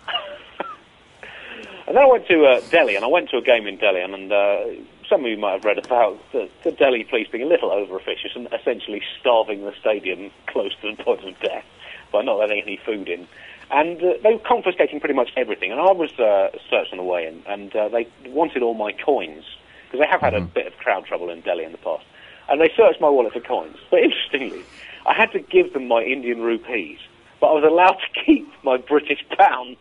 And 1.87 1.97
then 1.97 2.03
I 2.03 2.07
went 2.07 2.27
to 2.27 2.45
uh, 2.45 2.61
Delhi, 2.71 2.97
and 2.97 3.05
I 3.05 3.09
went 3.09 3.31
to 3.31 3.37
a 3.37 3.43
game 3.43 3.67
in 3.67 3.77
Delhi, 3.77 4.01
and, 4.01 4.13
and 4.13 4.33
uh, 4.33 4.65
some 5.09 5.25
of 5.25 5.31
you 5.31 5.37
might 5.37 5.53
have 5.53 5.65
read 5.65 5.79
about 5.79 6.19
the, 6.33 6.49
the 6.65 6.73
Delhi 6.73 7.05
police 7.05 7.29
being 7.31 7.45
a 7.45 7.47
little 7.47 7.71
over-officious 7.71 8.33
and 8.35 8.49
essentially 8.53 9.03
starving 9.21 9.65
the 9.65 9.73
stadium 9.81 10.33
close 10.49 10.73
to 10.83 10.95
the 10.95 11.03
point 11.03 11.25
of 11.25 11.39
death 11.39 11.65
by 12.13 12.23
not 12.23 12.39
letting 12.39 12.61
any 12.61 12.77
food 12.85 13.09
in. 13.09 13.29
And 13.71 14.03
uh, 14.03 14.15
they 14.23 14.33
were 14.33 14.41
confiscating 14.41 14.99
pretty 14.99 15.15
much 15.15 15.31
everything. 15.37 15.71
And 15.71 15.81
I 15.81 15.93
was 15.93 16.11
uh, 16.19 16.51
searched 16.69 16.93
on 16.93 16.99
the 16.99 17.05
way 17.05 17.27
in, 17.27 17.43
and 17.47 17.75
uh, 17.75 17.89
they 17.89 18.09
wanted 18.27 18.63
all 18.63 18.75
my 18.75 18.91
coins, 18.93 19.45
because 19.85 20.01
they 20.01 20.11
have 20.11 20.21
had 20.21 20.35
a 20.35 20.41
bit 20.41 20.67
of 20.67 20.77
crowd 20.79 21.07
trouble 21.07 21.31
in 21.31 21.41
Delhi 21.43 21.65
in 21.65 21.71
the 21.71 21.79
past. 21.79 22.05
And 22.49 22.61
they 22.61 22.71
searched 22.77 23.01
my 23.01 23.09
wallet 23.09 23.33
for 23.33 23.41
coins. 23.41 23.77
But 23.93 24.01
interestingly, 24.01 24.65
I 25.07 25.15
had 25.15 25.31
to 25.33 25.41
give 25.41 25.73
them 25.73 25.87
my 25.87 26.03
Indian 26.03 26.41
rupees, 26.41 26.99
but 27.41 27.47
I 27.47 27.53
was 27.53 27.65
allowed 27.65 27.99
to 27.99 28.25
keep 28.27 28.49
my 28.65 28.77
British 28.77 29.25
pounds. 29.39 29.79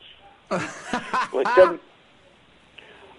which, 1.31 1.47
um, 1.57 1.79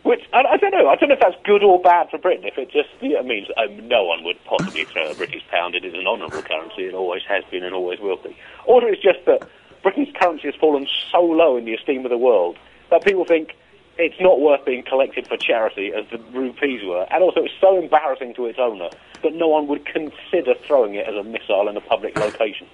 which 0.07 0.23
I, 0.33 0.43
I 0.53 0.57
don't 0.57 0.71
know. 0.71 0.89
I 0.89 0.95
don't 0.95 1.09
know 1.09 1.17
if 1.17 1.21
that's 1.21 1.37
good 1.45 1.65
or 1.65 1.81
bad 1.81 2.11
for 2.11 2.19
Britain. 2.19 2.45
If 2.47 2.57
it 2.57 2.71
just 2.71 2.89
you 3.01 3.15
know, 3.15 3.23
means 3.25 3.49
um, 3.57 3.89
no 3.89 4.05
one 4.05 4.23
would 4.23 4.43
possibly 4.45 4.85
throw 4.85 5.11
a 5.11 5.15
British 5.15 5.43
pound. 5.51 5.75
It 5.75 5.85
is 5.85 5.95
an 5.95 6.07
honourable 6.07 6.43
currency. 6.43 6.85
It 6.85 6.95
always 6.95 7.23
has 7.29 7.43
been 7.51 7.65
and 7.65 7.75
always 7.75 7.99
will 7.99 8.17
be. 8.17 8.37
Or 8.67 8.85
it's 8.85 9.03
just 9.03 9.25
that 9.27 9.49
Britain's 9.83 10.15
currency 10.15 10.47
has 10.47 10.55
fallen 10.55 10.87
so 11.11 11.21
low 11.21 11.57
in 11.57 11.65
the 11.65 11.75
esteem 11.75 12.05
of 12.05 12.11
the 12.11 12.19
world 12.19 12.57
that 12.91 13.05
people 13.05 13.25
think 13.25 13.57
it's 13.99 14.21
not 14.21 14.41
worth 14.41 14.65
being 14.65 14.85
collected 14.85 15.27
for 15.27 15.37
charity 15.37 15.93
as 15.93 16.05
the 16.11 16.19
rupees 16.39 16.83
were. 16.85 17.07
And 17.11 17.25
also, 17.25 17.41
it's 17.41 17.55
so 17.61 17.77
embarrassing 17.77 18.35
to 18.35 18.47
its 18.47 18.59
owner 18.61 18.91
that 19.23 19.35
no 19.35 19.49
one 19.49 19.67
would 19.67 19.87
consider 19.87 20.55
throwing 20.67 20.95
it 20.95 21.09
as 21.09 21.17
a 21.17 21.25
missile 21.25 21.69
in 21.69 21.77
a 21.77 21.81
public 21.81 22.17
location. 22.17 22.69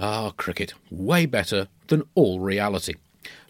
Ah, 0.00 0.30
cricket. 0.36 0.74
Way 0.90 1.26
better 1.26 1.68
than 1.88 2.04
all 2.14 2.40
reality. 2.40 2.94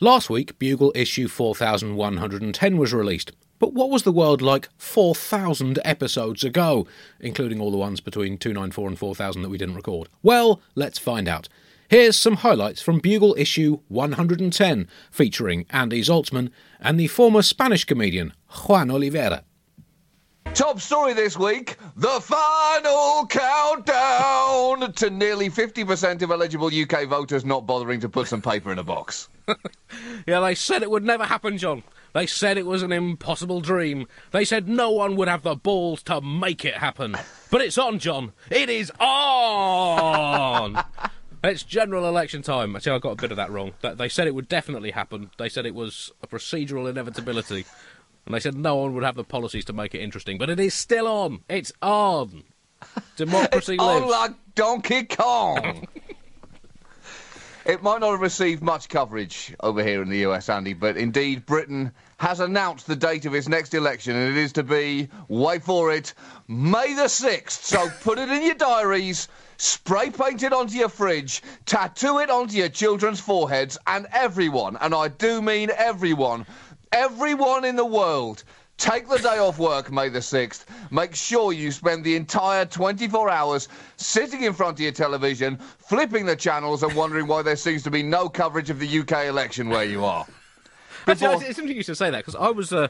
Last 0.01 0.31
week, 0.31 0.59
Bugle 0.59 0.93
issue 0.95 1.29
4110 1.29 2.79
was 2.79 2.95
released. 2.95 3.33
But 3.59 3.75
what 3.75 3.91
was 3.91 4.05
the 4.05 4.13
world 4.13 4.41
like 4.41 4.69
4,000 4.79 5.81
episodes 5.85 6.45
ago, 6.45 6.87
including 7.21 7.61
all 7.61 7.71
the 7.71 7.77
ones 7.77 8.01
between 8.01 8.39
294 8.39 8.89
and 8.89 8.99
4,000 8.99 9.43
that 9.43 9.49
we 9.49 9.59
didn't 9.59 9.75
record? 9.75 10.09
Well, 10.23 10.61
let's 10.75 10.99
find 10.99 11.29
out. 11.29 11.49
Here's 11.89 12.17
some 12.17 12.37
highlights 12.37 12.83
from 12.83 13.01
Bugle 13.01 13.35
issue 13.39 13.81
110, 13.89 14.89
featuring 15.11 15.67
Andy 15.71 16.03
Zaltzman 16.03 16.51
and 16.81 17.01
the 17.01 17.09
former 17.09 17.43
Spanish 17.43 17.85
comedian 17.85 18.33
Juan 18.49 18.91
Oliveira. 18.91 19.43
Top 20.55 20.81
story 20.81 21.13
this 21.13 21.37
week 21.39 21.77
the 21.97 22.21
final 22.21 23.27
countdown 23.27 24.93
to 24.93 25.11
nearly 25.11 25.49
50% 25.49 26.23
of 26.23 26.31
eligible 26.31 26.69
UK 26.69 27.07
voters 27.07 27.45
not 27.45 27.67
bothering 27.67 28.01
to 28.01 28.09
put 28.09 28.27
some 28.29 28.43
paper 28.43 28.73
in 28.73 28.79
a 28.79 28.85
box. 28.85 29.29
Yeah, 30.27 30.41
they 30.41 30.55
said 30.55 30.83
it 30.83 30.91
would 30.91 31.05
never 31.05 31.25
happen, 31.25 31.57
John. 31.57 31.83
They 32.13 32.27
said 32.27 32.59
it 32.59 32.67
was 32.67 32.83
an 32.83 32.93
impossible 32.93 33.63
dream. 33.63 34.07
They 34.31 34.45
said 34.45 34.69
no 34.69 34.91
one 34.91 35.17
would 35.17 35.29
have 35.29 35.43
the 35.43 35.55
balls 35.57 36.03
to 36.05 36.21
make 36.21 36.67
it 36.67 36.75
happen. 36.75 37.17
But 37.51 37.63
it's 37.63 37.79
on, 37.79 37.99
John. 37.99 38.33
It 38.51 38.69
is 38.69 38.93
on! 39.01 40.85
it's 41.45 41.63
general 41.63 42.07
election 42.07 42.43
time. 42.43 42.75
I 42.75 42.79
Actually, 42.79 42.97
I 42.97 42.99
got 42.99 43.13
a 43.13 43.17
bit 43.17 43.31
of 43.31 43.39
that 43.39 43.51
wrong. 43.51 43.73
They 43.81 44.09
said 44.11 44.27
it 44.27 44.35
would 44.35 44.49
definitely 44.49 44.91
happen. 44.91 45.31
They 45.39 45.49
said 45.49 45.65
it 45.65 45.75
was 45.75 46.13
a 46.23 46.27
procedural 46.27 46.89
inevitability. 46.91 47.65
And 48.29 48.35
they 48.35 48.41
said 48.41 48.57
no 48.57 48.77
one 48.77 48.93
would 48.93 49.05
have 49.05 49.15
the 49.15 49.25
policies 49.25 49.65
to 49.65 49.73
make 49.73 49.95
it 49.95 50.01
interesting. 50.01 50.37
But 50.37 50.51
it 50.51 50.61
is 50.61 50.75
still 50.75 51.07
on. 51.07 51.41
It's 51.49 51.73
on. 51.81 52.45
Democracy 53.17 53.79
lives. 53.79 54.03
On 54.03 54.11
like 54.11 54.33
Donkey 54.55 55.05
Kong! 55.05 55.89
It 57.65 57.83
might 57.83 58.01
not 58.01 58.11
have 58.11 58.21
received 58.21 58.63
much 58.63 58.91
coverage 58.91 59.55
over 59.61 59.83
here 59.83 60.03
in 60.03 60.11
the 60.11 60.27
US, 60.27 60.49
Andy, 60.49 60.75
but 60.75 60.99
indeed 60.99 61.47
Britain 61.47 61.93
has 62.19 62.41
announced 62.41 62.87
the 62.87 62.97
date 62.97 63.25
of 63.25 63.35
its 63.35 63.49
next 63.49 63.73
election, 63.73 64.17
and 64.17 64.37
it 64.37 64.41
is 64.41 64.53
to 64.55 64.63
be, 64.63 65.09
wait 65.29 65.63
for 65.63 65.93
it, 65.93 66.13
May 66.49 66.95
the 66.95 67.05
6th. 67.05 67.51
So 67.51 67.91
put 68.03 68.19
it 68.19 68.31
in 68.31 68.43
your 68.43 68.55
diaries, 68.55 69.29
spray 69.59 70.11
paint 70.11 70.43
it 70.43 70.53
onto 70.53 70.77
your 70.77 70.89
fridge, 70.89 71.43
tattoo 71.67 72.19
it 72.21 72.31
onto 72.31 72.57
your 72.57 72.71
children's 72.71 73.21
foreheads, 73.21 73.77
and 73.87 74.07
everyone, 74.13 74.77
and 74.81 74.95
I 74.95 75.09
do 75.09 75.43
mean 75.43 75.71
everyone, 75.77 76.47
everyone 76.93 77.65
in 77.65 77.77
the 77.77 77.85
world, 77.85 78.45
Take 78.79 79.09
the 79.09 79.19
day 79.19 79.39
off 79.39 79.59
work, 79.59 79.91
May 79.91 80.09
the 80.09 80.21
6th. 80.21 80.65
Make 80.93 81.13
sure 81.13 81.53
you 81.53 81.73
spend 81.73 82.05
the 82.05 82.15
entire 82.15 82.65
24 82.65 83.29
hours 83.29 83.69
sitting 83.97 84.45
in 84.45 84.53
front 84.53 84.77
of 84.77 84.81
your 84.81 84.93
television, 84.93 85.57
flipping 85.57 86.27
the 86.27 86.37
channels, 86.37 86.85
and 86.85 86.95
wondering 86.95 87.27
why 87.27 87.43
there 87.43 87.57
seems 87.57 87.83
to 87.83 87.91
be 87.91 88.05
no 88.05 88.29
coverage 88.29 88.71
of 88.71 88.79
the 88.79 89.01
UK 89.01 89.27
election 89.27 89.69
where 89.69 89.83
you 89.83 90.05
are. 90.05 90.25
Actually, 91.09 91.15
Before- 91.15 91.33
it's 91.35 91.43
interesting 91.43 91.77
you 91.77 91.83
should 91.83 91.97
say 91.97 92.11
that 92.11 92.19
because 92.19 92.37
I 92.37 92.51
was 92.51 92.73
uh, 92.73 92.87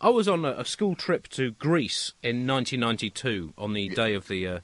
I 0.00 0.10
was 0.10 0.28
on 0.28 0.44
a, 0.44 0.60
a 0.60 0.64
school 0.64 0.94
trip 0.94 1.26
to 1.30 1.50
Greece 1.50 2.12
in 2.22 2.46
1992 2.46 3.52
on 3.58 3.72
the 3.72 3.88
day 3.88 4.14
of 4.14 4.28
the 4.28 4.46
uh, 4.46 4.58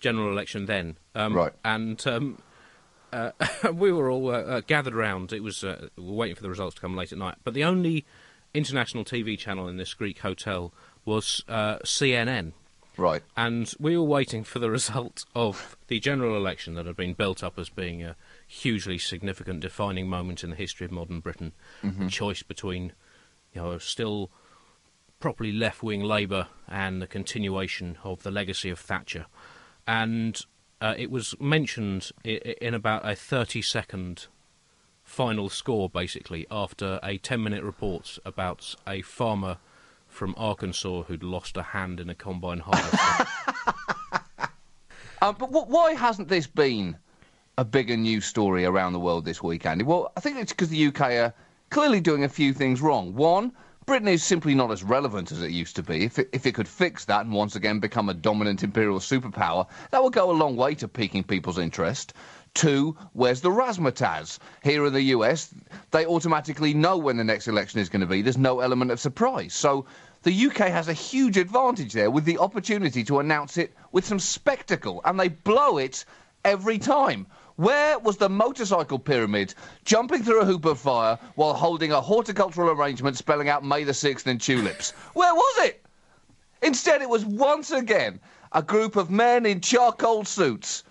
general 0.00 0.32
election 0.32 0.66
then. 0.66 0.96
Um, 1.14 1.32
Right. 1.34 1.52
And 1.64 2.04
um, 2.08 2.42
uh, 3.12 3.30
we 3.72 3.92
were 3.92 4.10
all 4.10 4.30
uh, 4.30 4.38
uh, 4.38 4.60
gathered 4.66 4.94
around. 4.94 5.32
It 5.32 5.44
was 5.44 5.62
uh, 5.62 5.90
we 5.96 6.02
were 6.02 6.12
waiting 6.12 6.34
for 6.34 6.42
the 6.42 6.50
results 6.50 6.74
to 6.74 6.80
come 6.80 6.96
late 6.96 7.12
at 7.12 7.18
night. 7.18 7.36
But 7.44 7.54
the 7.54 7.62
only 7.62 8.04
international 8.54 9.04
TV 9.04 9.36
channel 9.38 9.68
in 9.68 9.76
this 9.76 9.92
Greek 9.94 10.20
hotel 10.20 10.72
was 11.04 11.44
uh, 11.48 11.78
CNN. 11.78 12.52
Right. 12.96 13.22
And 13.36 13.72
we 13.80 13.96
were 13.96 14.04
waiting 14.04 14.44
for 14.44 14.60
the 14.60 14.70
result 14.78 15.24
of 15.34 15.76
the 15.88 16.00
general 16.00 16.36
election 16.36 16.74
that 16.74 16.86
had 16.86 16.96
been 16.96 17.14
built 17.14 17.42
up 17.42 17.58
as 17.58 17.68
being 17.68 18.02
a 18.02 18.16
hugely 18.46 18.98
significant 18.98 19.60
defining 19.60 20.08
moment 20.08 20.44
in 20.44 20.50
the 20.50 20.56
history 20.56 20.86
of 20.86 20.92
modern 20.92 21.20
Britain. 21.20 21.52
The 21.82 22.10
choice 22.10 22.42
between, 22.42 22.92
you 23.52 23.60
know, 23.60 23.78
still 23.78 24.30
properly 25.18 25.52
left 25.52 25.82
wing 25.82 26.02
Labour 26.02 26.48
and 26.68 27.02
the 27.02 27.06
continuation 27.06 27.98
of 28.04 28.22
the 28.22 28.30
legacy 28.30 28.70
of 28.70 28.78
Thatcher. 28.78 29.26
And 29.86 30.40
uh, 30.80 30.94
it 30.96 31.10
was 31.10 31.34
mentioned 31.40 32.10
in 32.24 32.74
about 32.74 33.08
a 33.08 33.14
30 33.16 33.62
second 33.62 34.26
final 35.04 35.48
score, 35.48 35.88
basically, 35.88 36.46
after 36.50 36.98
a 37.02 37.18
10 37.18 37.42
minute 37.42 37.62
report 37.62 38.18
about 38.24 38.74
a 38.88 39.02
farmer 39.02 39.58
from 40.08 40.34
Arkansas 40.36 41.02
who'd 41.02 41.22
lost 41.22 41.56
a 41.56 41.62
hand 41.62 42.00
in 42.00 42.10
a 42.10 42.14
combine 42.14 42.60
harvester. 42.60 43.26
Uh, 45.22 45.32
but 45.32 45.46
wh- 45.46 45.70
why 45.70 45.94
hasn't 45.94 46.28
this 46.28 46.46
been 46.46 46.98
a 47.56 47.64
bigger 47.64 47.96
news 47.96 48.26
story 48.26 48.66
around 48.66 48.92
the 48.92 49.00
world 49.00 49.24
this 49.24 49.42
week, 49.42 49.64
Andy? 49.64 49.82
Well, 49.82 50.12
I 50.18 50.20
think 50.20 50.36
it's 50.36 50.52
because 50.52 50.68
the 50.68 50.86
UK 50.88 51.00
are 51.00 51.32
clearly 51.70 51.98
doing 52.02 52.24
a 52.24 52.28
few 52.28 52.52
things 52.52 52.82
wrong. 52.82 53.14
One, 53.14 53.50
Britain 53.86 54.08
is 54.08 54.24
simply 54.24 54.54
not 54.54 54.70
as 54.70 54.82
relevant 54.82 55.30
as 55.30 55.42
it 55.42 55.50
used 55.50 55.76
to 55.76 55.82
be. 55.82 56.04
If 56.04 56.18
it, 56.18 56.30
if 56.32 56.46
it 56.46 56.54
could 56.54 56.68
fix 56.68 57.04
that 57.04 57.26
and 57.26 57.34
once 57.34 57.54
again 57.54 57.80
become 57.80 58.08
a 58.08 58.14
dominant 58.14 58.62
imperial 58.62 58.98
superpower, 58.98 59.66
that 59.90 60.02
would 60.02 60.14
go 60.14 60.30
a 60.30 60.32
long 60.32 60.56
way 60.56 60.74
to 60.76 60.88
piquing 60.88 61.22
people's 61.22 61.58
interest. 61.58 62.14
Two, 62.54 62.96
where's 63.12 63.42
the 63.42 63.50
razzmatazz? 63.50 64.38
Here 64.62 64.86
in 64.86 64.92
the 64.94 65.02
US, 65.02 65.52
they 65.90 66.06
automatically 66.06 66.72
know 66.72 66.96
when 66.96 67.18
the 67.18 67.24
next 67.24 67.46
election 67.46 67.80
is 67.80 67.90
going 67.90 68.00
to 68.00 68.06
be. 68.06 68.22
There's 68.22 68.38
no 68.38 68.60
element 68.60 68.90
of 68.90 69.00
surprise. 69.00 69.52
So 69.52 69.84
the 70.22 70.46
UK 70.46 70.68
has 70.68 70.88
a 70.88 70.94
huge 70.94 71.36
advantage 71.36 71.92
there 71.92 72.10
with 72.10 72.24
the 72.24 72.38
opportunity 72.38 73.04
to 73.04 73.18
announce 73.18 73.58
it 73.58 73.74
with 73.92 74.06
some 74.06 74.18
spectacle, 74.18 75.02
and 75.04 75.20
they 75.20 75.28
blow 75.28 75.76
it 75.76 76.06
every 76.44 76.78
time. 76.78 77.26
Where 77.56 78.00
was 78.00 78.16
the 78.16 78.28
motorcycle 78.28 78.98
pyramid 78.98 79.54
jumping 79.84 80.24
through 80.24 80.40
a 80.40 80.44
hoop 80.44 80.64
of 80.64 80.80
fire 80.80 81.18
while 81.36 81.54
holding 81.54 81.92
a 81.92 82.00
horticultural 82.00 82.70
arrangement 82.70 83.16
spelling 83.16 83.48
out 83.48 83.64
May 83.64 83.84
the 83.84 83.92
6th 83.92 84.26
in 84.26 84.38
tulips? 84.38 84.90
Where 85.12 85.32
was 85.32 85.66
it? 85.66 85.84
Instead, 86.62 87.00
it 87.00 87.08
was 87.08 87.24
once 87.24 87.70
again 87.70 88.18
a 88.50 88.62
group 88.62 88.96
of 88.96 89.08
men 89.08 89.46
in 89.46 89.60
charcoal 89.60 90.24
suits 90.24 90.82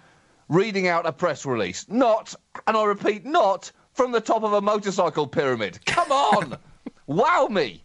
reading 0.48 0.88
out 0.88 1.06
a 1.06 1.12
press 1.12 1.46
release. 1.46 1.86
Not, 1.90 2.34
and 2.66 2.78
I 2.78 2.86
repeat, 2.86 3.26
not 3.26 3.70
from 3.92 4.14
the 4.14 4.22
top 4.22 4.44
of 4.44 4.54
a 4.54 4.62
motorcycle 4.62 5.28
pyramid. 5.28 5.86
Come 5.86 6.12
on! 6.12 6.58
wow 7.08 7.48
me! 7.48 7.84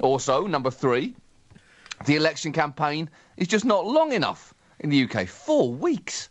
Also, 0.00 0.46
number 0.46 0.70
three, 0.70 1.16
the 2.04 2.14
election 2.14 2.52
campaign 2.52 3.10
is 3.36 3.48
just 3.48 3.64
not 3.64 3.84
long 3.84 4.12
enough 4.12 4.54
in 4.78 4.90
the 4.90 5.04
UK. 5.04 5.26
Four 5.26 5.72
weeks. 5.72 6.28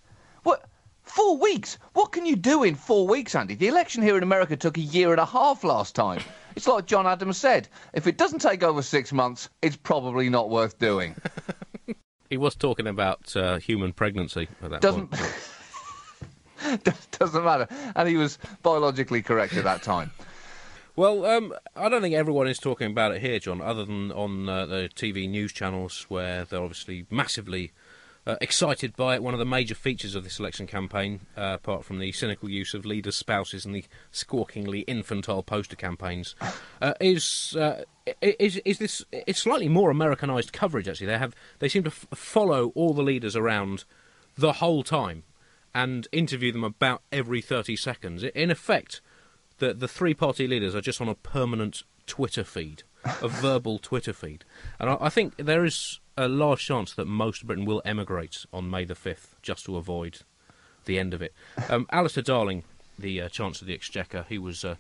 Four 1.16 1.38
weeks? 1.38 1.78
What 1.94 2.12
can 2.12 2.26
you 2.26 2.36
do 2.36 2.64
in 2.64 2.76
four 2.76 3.08
weeks, 3.08 3.36
Andy? 3.36 3.56
The 3.56 3.70
election 3.70 4.04
here 4.04 4.18
in 4.18 4.24
America 4.24 4.58
took 4.58 4.76
a 4.78 4.82
year 4.82 5.12
and 5.12 5.20
a 5.22 5.26
half 5.26 5.64
last 5.64 5.96
time. 5.96 6.22
It's 6.58 6.68
like 6.68 6.86
John 6.86 7.06
Adams 7.06 7.38
said 7.38 7.68
if 7.94 8.08
it 8.08 8.18
doesn't 8.18 8.40
take 8.40 8.64
over 8.64 8.82
six 8.82 9.12
months, 9.12 9.50
it's 9.62 9.76
probably 9.76 10.30
not 10.30 10.50
worth 10.50 10.80
doing. 10.80 11.16
he 12.30 12.38
was 12.38 12.56
talking 12.56 12.88
about 12.88 13.36
uh, 13.36 13.58
human 13.58 13.92
pregnancy 13.92 14.48
at 14.64 14.70
that 14.70 14.80
Doesn't. 14.82 15.08
point. 15.12 16.90
doesn't 17.20 17.44
matter. 17.44 17.68
And 17.98 18.08
he 18.08 18.16
was 18.16 18.38
biologically 18.64 19.22
correct 19.22 19.54
at 19.58 19.66
that 19.66 19.84
time. 19.84 20.12
Well, 20.96 21.26
um, 21.26 21.54
I 21.76 21.90
don't 21.90 22.02
think 22.02 22.16
everyone 22.16 22.48
is 22.48 22.58
talking 22.58 22.90
about 22.90 23.14
it 23.14 23.22
here, 23.22 23.40
John, 23.40 23.60
other 23.60 23.84
than 23.84 24.14
on 24.14 24.48
uh, 24.48 24.66
the 24.66 24.90
TV 24.96 25.30
news 25.30 25.52
channels 25.52 26.06
where 26.08 26.46
they're 26.46 26.62
obviously 26.62 27.06
massively 27.10 27.74
uh, 28.28 28.36
excited 28.42 28.96
by 28.96 29.16
it. 29.16 29.24
One 29.24 29.34
of 29.34 29.40
the 29.40 29.46
major 29.46 29.76
features 29.76 30.16
of 30.16 30.24
this 30.24 30.40
election 30.40 30.68
campaign, 30.68 31.22
uh, 31.38 31.54
apart 31.56 31.86
from 31.86 32.00
the 32.00 32.12
cynical 32.12 32.50
use 32.50 32.74
of 32.74 32.86
leaders' 32.86 33.16
spouses 33.16 33.66
and 33.66 33.76
the 33.76 33.86
squawkingly 34.12 34.82
infantile 34.82 35.44
poster 35.44 35.76
campaigns, 35.76 36.36
uh, 36.82 36.94
is, 37.00 37.56
uh, 37.56 37.84
is 38.22 38.58
is 38.66 38.80
this? 38.80 39.06
It's 39.12 39.40
slightly 39.40 39.70
more 39.70 39.90
Americanized 39.90 40.54
coverage. 40.54 40.88
Actually, 40.88 41.08
they 41.08 41.18
have 41.18 41.36
they 41.60 41.70
seem 41.70 41.84
to 41.84 41.90
f- 41.90 42.08
follow 42.14 42.72
all 42.76 42.94
the 42.94 43.04
leaders 43.04 43.36
around 43.36 43.84
the 44.38 44.54
whole 44.54 44.84
time 44.84 45.24
and 45.74 46.08
interview 46.12 46.52
them 46.52 46.64
about 46.64 47.02
every 47.12 47.42
thirty 47.42 47.76
seconds. 47.76 48.24
In 48.24 48.52
effect 48.52 49.02
the 49.58 49.74
the 49.74 49.88
three 49.88 50.14
party 50.14 50.48
leaders 50.48 50.76
are 50.76 50.82
just 50.82 51.02
on 51.02 51.10
a 51.10 51.16
permanent 51.16 51.84
Twitter 52.06 52.44
feed, 52.44 52.84
a 53.04 53.28
verbal 53.28 53.80
Twitter 53.80 54.14
feed, 54.14 54.46
and 54.80 54.90
I, 54.90 54.98
I 55.02 55.10
think 55.10 55.36
there 55.38 55.66
is 55.66 56.00
a 56.18 56.28
large 56.28 56.66
chance 56.66 56.94
that 56.94 57.06
most 57.06 57.42
of 57.42 57.48
Britain 57.48 57.66
will 57.66 57.82
emigrate 57.86 58.46
on 58.54 58.70
May 58.70 58.86
the 58.86 58.96
fifth, 58.96 59.36
just 59.42 59.66
to 59.66 59.78
avoid 59.78 60.20
the 60.86 60.98
end 61.00 61.14
of 61.14 61.22
it. 61.22 61.34
Um, 61.70 61.88
Alistair 61.92 62.24
Darling, 62.24 62.64
the 62.98 63.22
uh, 63.22 63.30
Chancellor 63.30 63.66
of 63.66 63.68
the 63.68 63.74
Exchequer, 63.74 64.26
he 64.30 64.38
was. 64.38 64.64
Uh, 64.66 64.76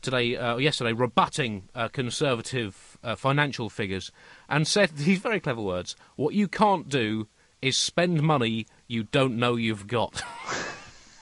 Today, 0.00 0.36
uh, 0.36 0.58
yesterday, 0.58 0.92
rebutting 0.92 1.64
uh, 1.74 1.88
conservative 1.88 2.96
uh, 3.02 3.16
financial 3.16 3.68
figures, 3.68 4.12
and 4.48 4.64
said 4.64 4.90
these 4.96 5.18
very 5.18 5.40
clever 5.40 5.60
words: 5.60 5.96
"What 6.14 6.34
you 6.34 6.46
can't 6.46 6.88
do 6.88 7.26
is 7.60 7.76
spend 7.76 8.22
money 8.22 8.68
you 8.86 9.02
don't 9.02 9.36
know 9.36 9.56
you've 9.56 9.88
got." 9.88 10.22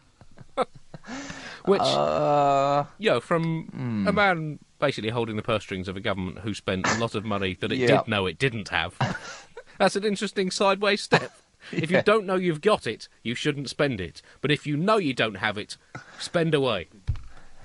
Which, 1.65 1.81
Uh, 1.81 2.85
you 2.99 3.09
know, 3.11 3.21
from 3.21 4.05
a 4.07 4.13
man 4.13 4.59
basically 4.79 5.11
holding 5.11 5.37
the 5.37 5.43
purse 5.43 5.63
strings 5.63 5.89
of 5.89 5.97
a 5.97 6.01
government 6.01 6.39
who 6.41 6.55
spent 6.55 6.87
a 6.87 6.95
lot 6.95 7.15
of 7.15 7.25
money 7.25 7.55
that 7.61 7.73
it 7.73 7.79
Yeah. 7.79 7.99
did 7.99 8.09
know 8.09 8.27
it 8.27 8.39
didn't 8.39 8.69
have. 8.69 8.97
That's 9.79 9.97
an 9.97 10.05
interesting 10.05 10.51
sideways 10.51 11.03
step. 11.03 11.33
If 11.73 11.91
you 11.91 12.01
don't 12.03 12.25
know 12.25 12.37
you've 12.37 12.61
got 12.63 12.87
it, 12.87 13.09
you 13.23 13.35
shouldn't 13.35 13.69
spend 13.69 14.01
it. 14.01 14.23
But 14.41 14.51
if 14.51 14.67
you 14.67 14.77
know 14.77 14.97
you 14.97 15.13
don't 15.13 15.35
have 15.35 15.59
it, 15.59 15.77
spend 16.19 16.55
away. 16.55 16.89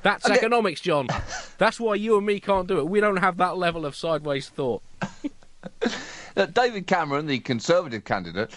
That's 0.01 0.25
Okay. 0.25 0.35
economics, 0.35 0.81
John. 0.81 1.07
That's 1.57 1.79
why 1.79 1.95
you 1.95 2.17
and 2.17 2.25
me 2.25 2.41
can't 2.41 2.67
do 2.67 2.79
it. 2.79 2.87
We 2.89 2.99
don't 2.99 3.17
have 3.17 3.37
that 3.37 3.55
level 3.55 3.85
of 3.85 3.95
sideways 3.95 4.49
thought. 4.49 4.81
Uh, 6.35 6.47
David 6.47 6.87
Cameron, 6.87 7.27
the 7.27 7.37
Conservative 7.39 8.03
candidate, 8.05 8.51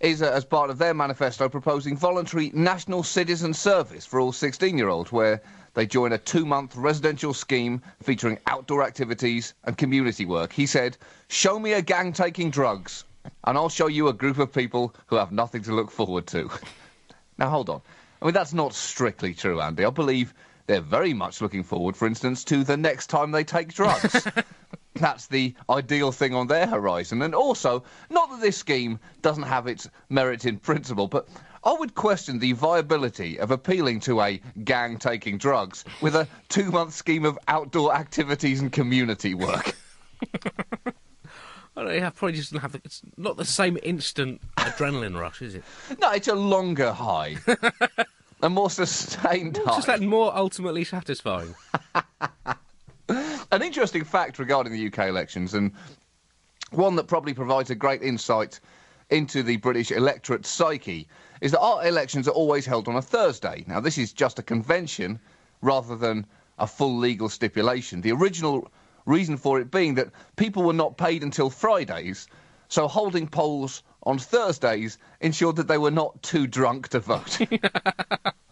is, 0.00 0.20
uh, 0.22 0.30
as 0.30 0.44
part 0.44 0.68
of 0.68 0.76
their 0.76 0.92
manifesto, 0.92 1.48
proposing 1.48 1.96
voluntary 1.96 2.50
national 2.52 3.02
citizen 3.02 3.54
service 3.54 4.04
for 4.04 4.20
all 4.20 4.30
16 4.30 4.76
year 4.76 4.88
olds, 4.90 5.10
where 5.10 5.40
they 5.74 5.86
join 5.86 6.12
a 6.12 6.18
two 6.18 6.46
month 6.46 6.76
residential 6.76 7.34
scheme 7.34 7.82
featuring 8.02 8.38
outdoor 8.46 8.82
activities 8.82 9.54
and 9.64 9.76
community 9.76 10.24
work. 10.24 10.52
He 10.52 10.66
said, 10.66 10.96
Show 11.28 11.58
me 11.58 11.72
a 11.72 11.82
gang 11.82 12.12
taking 12.12 12.50
drugs, 12.50 13.04
and 13.44 13.58
I'll 13.58 13.68
show 13.68 13.88
you 13.88 14.08
a 14.08 14.12
group 14.12 14.38
of 14.38 14.52
people 14.52 14.94
who 15.06 15.16
have 15.16 15.32
nothing 15.32 15.62
to 15.64 15.74
look 15.74 15.90
forward 15.90 16.26
to. 16.28 16.48
now, 17.38 17.50
hold 17.50 17.68
on. 17.68 17.82
I 18.22 18.26
mean, 18.26 18.34
that's 18.34 18.54
not 18.54 18.72
strictly 18.72 19.34
true, 19.34 19.60
Andy. 19.60 19.84
I 19.84 19.90
believe 19.90 20.32
they're 20.66 20.80
very 20.80 21.12
much 21.12 21.42
looking 21.42 21.62
forward, 21.62 21.96
for 21.96 22.06
instance, 22.06 22.42
to 22.44 22.64
the 22.64 22.76
next 22.76 23.08
time 23.08 23.30
they 23.30 23.44
take 23.44 23.74
drugs. 23.74 24.26
That's 24.94 25.26
the 25.26 25.54
ideal 25.68 26.12
thing 26.12 26.34
on 26.34 26.46
their 26.46 26.66
horizon. 26.66 27.20
And 27.22 27.34
also, 27.34 27.82
not 28.10 28.30
that 28.30 28.40
this 28.40 28.56
scheme 28.56 29.00
doesn't 29.22 29.42
have 29.42 29.66
its 29.66 29.90
merit 30.08 30.44
in 30.44 30.58
principle, 30.58 31.08
but 31.08 31.28
I 31.64 31.72
would 31.72 31.94
question 31.94 32.38
the 32.38 32.52
viability 32.52 33.38
of 33.40 33.50
appealing 33.50 34.00
to 34.00 34.20
a 34.20 34.40
gang 34.64 34.98
taking 34.98 35.38
drugs 35.38 35.84
with 36.02 36.14
a 36.14 36.28
two 36.48 36.70
month 36.70 36.92
scheme 36.92 37.24
of 37.24 37.38
outdoor 37.48 37.94
activities 37.94 38.60
and 38.60 38.70
community 38.70 39.34
work. 39.34 39.74
I 41.76 41.82
don't 41.82 41.86
know, 41.86 41.92
yeah, 41.92 42.10
probably 42.10 42.36
just 42.36 42.52
have. 42.52 42.72
The, 42.72 42.80
it's 42.84 43.02
not 43.16 43.36
the 43.36 43.44
same 43.44 43.78
instant 43.82 44.40
adrenaline 44.58 45.18
rush, 45.18 45.42
is 45.42 45.54
it? 45.56 45.64
No, 46.00 46.12
it's 46.12 46.28
a 46.28 46.34
longer 46.34 46.92
high. 46.92 47.36
a 48.42 48.48
more 48.48 48.70
sustained 48.70 49.56
It's 49.56 49.66
high. 49.66 49.74
just 49.74 49.86
that 49.88 50.00
more 50.00 50.36
ultimately 50.36 50.84
satisfying. 50.84 51.54
An 53.08 53.62
interesting 53.62 54.04
fact 54.04 54.38
regarding 54.38 54.72
the 54.72 54.86
UK 54.86 55.08
elections, 55.08 55.54
and 55.54 55.72
one 56.70 56.94
that 56.96 57.08
probably 57.08 57.34
provides 57.34 57.70
a 57.70 57.74
great 57.74 58.02
insight 58.02 58.60
into 59.10 59.42
the 59.42 59.56
British 59.58 59.90
electorate 59.90 60.46
psyche, 60.46 61.08
is 61.40 61.52
that 61.52 61.60
our 61.60 61.86
elections 61.86 62.28
are 62.28 62.32
always 62.32 62.66
held 62.66 62.88
on 62.88 62.96
a 62.96 63.02
Thursday. 63.02 63.64
Now, 63.66 63.80
this 63.80 63.98
is 63.98 64.12
just 64.12 64.38
a 64.38 64.42
convention 64.42 65.18
rather 65.60 65.96
than 65.96 66.26
a 66.58 66.66
full 66.66 66.96
legal 66.96 67.28
stipulation. 67.28 68.00
The 68.00 68.12
original 68.12 68.70
reason 69.06 69.36
for 69.36 69.60
it 69.60 69.70
being 69.70 69.94
that 69.94 70.10
people 70.36 70.62
were 70.62 70.72
not 70.72 70.96
paid 70.96 71.22
until 71.22 71.50
Fridays, 71.50 72.26
so 72.68 72.88
holding 72.88 73.28
polls 73.28 73.82
on 74.04 74.18
Thursdays 74.18 74.98
ensured 75.20 75.56
that 75.56 75.68
they 75.68 75.78
were 75.78 75.90
not 75.90 76.22
too 76.22 76.46
drunk 76.46 76.88
to 76.88 77.00
vote. 77.00 77.38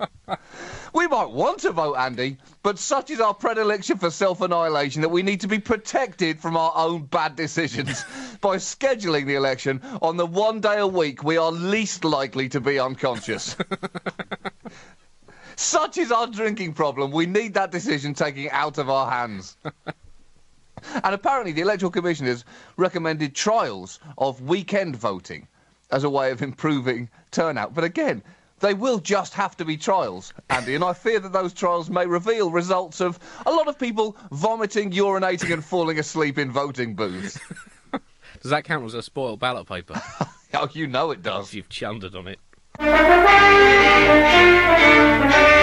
Might 1.12 1.29
want 1.31 1.59
to 1.61 1.72
vote, 1.72 1.96
Andy, 1.96 2.38
but 2.62 2.79
such 2.79 3.11
is 3.11 3.20
our 3.20 3.35
predilection 3.35 3.98
for 3.98 4.11
self 4.11 4.40
annihilation 4.40 5.03
that 5.03 5.11
we 5.11 5.22
need 5.22 5.42
to 5.42 5.46
be 5.46 5.59
protected 5.59 6.40
from 6.40 6.57
our 6.57 6.72
own 6.75 7.03
bad 7.03 7.37
decisions 7.37 8.03
by 8.40 8.57
scheduling 8.57 9.27
the 9.27 9.35
election 9.35 9.83
on 10.01 10.16
the 10.16 10.25
one 10.25 10.62
day 10.62 10.79
a 10.79 10.87
week 10.87 11.22
we 11.22 11.37
are 11.37 11.53
least 11.53 12.07
likely 12.07 12.48
to 12.48 12.62
be 12.62 12.79
unconscious. 12.79 13.55
such 15.57 15.98
is 15.98 16.11
our 16.11 16.29
drinking 16.29 16.72
problem. 16.72 17.11
We 17.11 17.27
need 17.27 17.53
that 17.55 17.72
decision 17.72 18.14
taking 18.14 18.48
out 18.48 18.79
of 18.79 18.88
our 18.88 19.11
hands. 19.11 19.59
And 21.05 21.14
apparently, 21.14 21.53
the 21.53 21.61
Electoral 21.61 21.92
Commission 21.92 22.25
has 22.27 22.44
recommended 22.79 23.35
trials 23.37 24.01
of 24.16 24.40
weekend 24.40 24.96
voting 24.96 25.46
as 25.90 26.03
a 26.05 26.11
way 26.11 26.31
of 26.33 26.40
improving 26.42 27.09
turnout. 27.31 27.72
But 27.75 27.85
again, 27.85 28.22
they 28.62 28.72
will 28.72 28.98
just 28.98 29.35
have 29.35 29.57
to 29.59 29.64
be 29.66 29.77
trials, 29.77 30.33
Andy, 30.48 30.75
and 30.75 30.83
I 30.83 30.94
fear 30.94 31.20
that 31.20 31.33
those 31.33 31.53
trials 31.53 31.90
may 31.90 32.07
reveal 32.07 32.51
results 32.51 33.01
of 33.01 33.18
a 33.44 33.51
lot 33.51 33.68
of 33.68 33.79
people 33.79 34.16
vomiting, 34.31 34.92
urinating, 34.92 35.53
and 35.53 35.62
falling 35.62 35.98
asleep 35.98 36.38
in 36.38 36.51
voting 36.51 36.94
booths. 36.94 37.38
Does 38.40 38.51
that 38.51 38.64
count 38.64 38.87
as 38.87 38.94
a 38.94 39.03
spoiled 39.03 39.40
ballot 39.40 39.68
paper? 39.68 40.01
Oh, 40.55 40.68
you 40.75 40.87
know 40.87 41.12
it 41.12 41.22
does. 41.22 41.55
You've 41.55 41.70
chundered 41.70 42.14
on 42.14 42.29
it. 42.29 42.38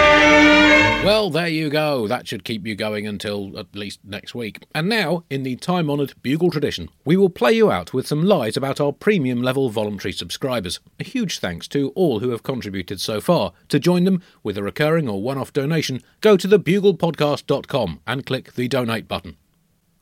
Well, 1.02 1.30
there 1.30 1.48
you 1.48 1.70
go. 1.70 2.06
That 2.06 2.28
should 2.28 2.44
keep 2.44 2.66
you 2.66 2.74
going 2.74 3.06
until 3.06 3.58
at 3.58 3.74
least 3.74 4.00
next 4.04 4.34
week. 4.34 4.66
And 4.74 4.86
now, 4.86 5.24
in 5.30 5.44
the 5.44 5.56
time 5.56 5.90
honoured 5.90 6.12
Bugle 6.20 6.50
tradition, 6.50 6.90
we 7.06 7.16
will 7.16 7.30
play 7.30 7.54
you 7.54 7.70
out 7.70 7.94
with 7.94 8.06
some 8.06 8.22
lies 8.22 8.54
about 8.54 8.82
our 8.82 8.92
premium 8.92 9.42
level 9.42 9.70
voluntary 9.70 10.12
subscribers. 10.12 10.78
A 11.00 11.04
huge 11.04 11.38
thanks 11.38 11.66
to 11.68 11.88
all 11.94 12.20
who 12.20 12.28
have 12.28 12.42
contributed 12.42 13.00
so 13.00 13.18
far. 13.18 13.54
To 13.70 13.80
join 13.80 14.04
them 14.04 14.22
with 14.42 14.58
a 14.58 14.62
recurring 14.62 15.08
or 15.08 15.22
one 15.22 15.38
off 15.38 15.54
donation, 15.54 16.02
go 16.20 16.36
to 16.36 16.46
thebuglepodcast.com 16.46 18.00
and 18.06 18.26
click 18.26 18.52
the 18.52 18.68
donate 18.68 19.08
button. 19.08 19.38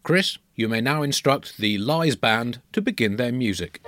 Chris, 0.02 0.38
you 0.56 0.68
may 0.68 0.80
now 0.80 1.02
instruct 1.02 1.58
the 1.58 1.78
Lies 1.78 2.16
Band 2.16 2.60
to 2.72 2.82
begin 2.82 3.16
their 3.16 3.32
music. 3.32 3.80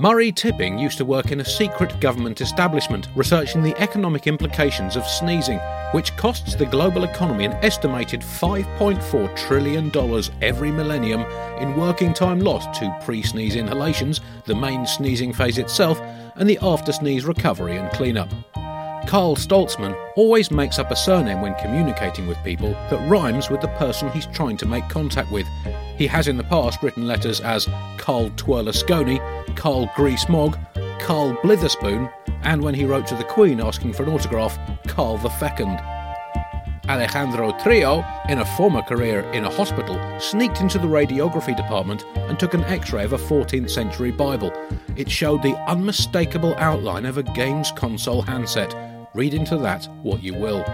Murray 0.00 0.32
Tipping 0.32 0.78
used 0.78 0.96
to 0.96 1.04
work 1.04 1.30
in 1.30 1.40
a 1.40 1.44
secret 1.44 2.00
government 2.00 2.40
establishment 2.40 3.08
researching 3.14 3.62
the 3.62 3.78
economic 3.78 4.26
implications 4.26 4.96
of 4.96 5.06
sneezing, 5.06 5.58
which 5.92 6.16
costs 6.16 6.54
the 6.54 6.64
global 6.64 7.04
economy 7.04 7.44
an 7.44 7.52
estimated 7.62 8.22
$5.4 8.22 9.36
trillion 9.36 9.92
every 10.40 10.70
millennium 10.70 11.20
in 11.60 11.76
working 11.76 12.14
time 12.14 12.40
lost 12.40 12.72
to 12.80 12.98
pre 13.02 13.22
sneeze 13.22 13.56
inhalations, 13.56 14.22
the 14.46 14.54
main 14.54 14.86
sneezing 14.86 15.34
phase 15.34 15.58
itself, 15.58 16.00
and 16.36 16.48
the 16.48 16.58
after 16.62 16.92
sneeze 16.92 17.26
recovery 17.26 17.76
and 17.76 17.92
cleanup. 17.92 18.32
Carl 19.06 19.34
Stoltzman 19.34 19.96
always 20.14 20.50
makes 20.50 20.78
up 20.78 20.90
a 20.90 20.96
surname 20.96 21.40
when 21.40 21.54
communicating 21.56 22.26
with 22.26 22.42
people 22.44 22.70
that 22.90 23.10
rhymes 23.10 23.50
with 23.50 23.60
the 23.60 23.68
person 23.68 24.10
he's 24.10 24.26
trying 24.26 24.56
to 24.58 24.66
make 24.66 24.88
contact 24.88 25.32
with. 25.32 25.46
He 25.96 26.06
has 26.06 26.28
in 26.28 26.36
the 26.36 26.44
past 26.44 26.82
written 26.82 27.06
letters 27.06 27.40
as 27.40 27.66
Carl 27.98 28.30
Twirlascone, 28.30 29.56
Carl 29.56 29.90
Grease-Mogg, 29.96 30.56
Carl 31.00 31.34
Blitherspoon, 31.42 32.12
and 32.42 32.62
when 32.62 32.74
he 32.74 32.84
wrote 32.84 33.06
to 33.08 33.16
the 33.16 33.24
Queen 33.24 33.60
asking 33.60 33.92
for 33.92 34.04
an 34.04 34.10
autograph, 34.10 34.58
Carl 34.86 35.18
the 35.18 35.28
Fecund. 35.28 35.80
Alejandro 36.88 37.52
Trio, 37.62 38.04
in 38.28 38.38
a 38.38 38.56
former 38.56 38.82
career 38.82 39.20
in 39.32 39.44
a 39.44 39.50
hospital, 39.50 39.98
sneaked 40.18 40.60
into 40.60 40.78
the 40.78 40.88
radiography 40.88 41.56
department 41.56 42.04
and 42.16 42.38
took 42.38 42.52
an 42.52 42.64
x 42.64 42.92
ray 42.92 43.04
of 43.04 43.12
a 43.12 43.18
14th 43.18 43.70
century 43.70 44.10
Bible. 44.10 44.52
It 44.96 45.10
showed 45.10 45.42
the 45.42 45.56
unmistakable 45.68 46.54
outline 46.58 47.06
of 47.06 47.16
a 47.16 47.22
games 47.22 47.70
console 47.72 48.22
handset. 48.22 48.89
Read 49.14 49.34
into 49.34 49.56
that 49.58 49.88
what 50.02 50.22
you 50.22 50.34
will. 50.34 50.64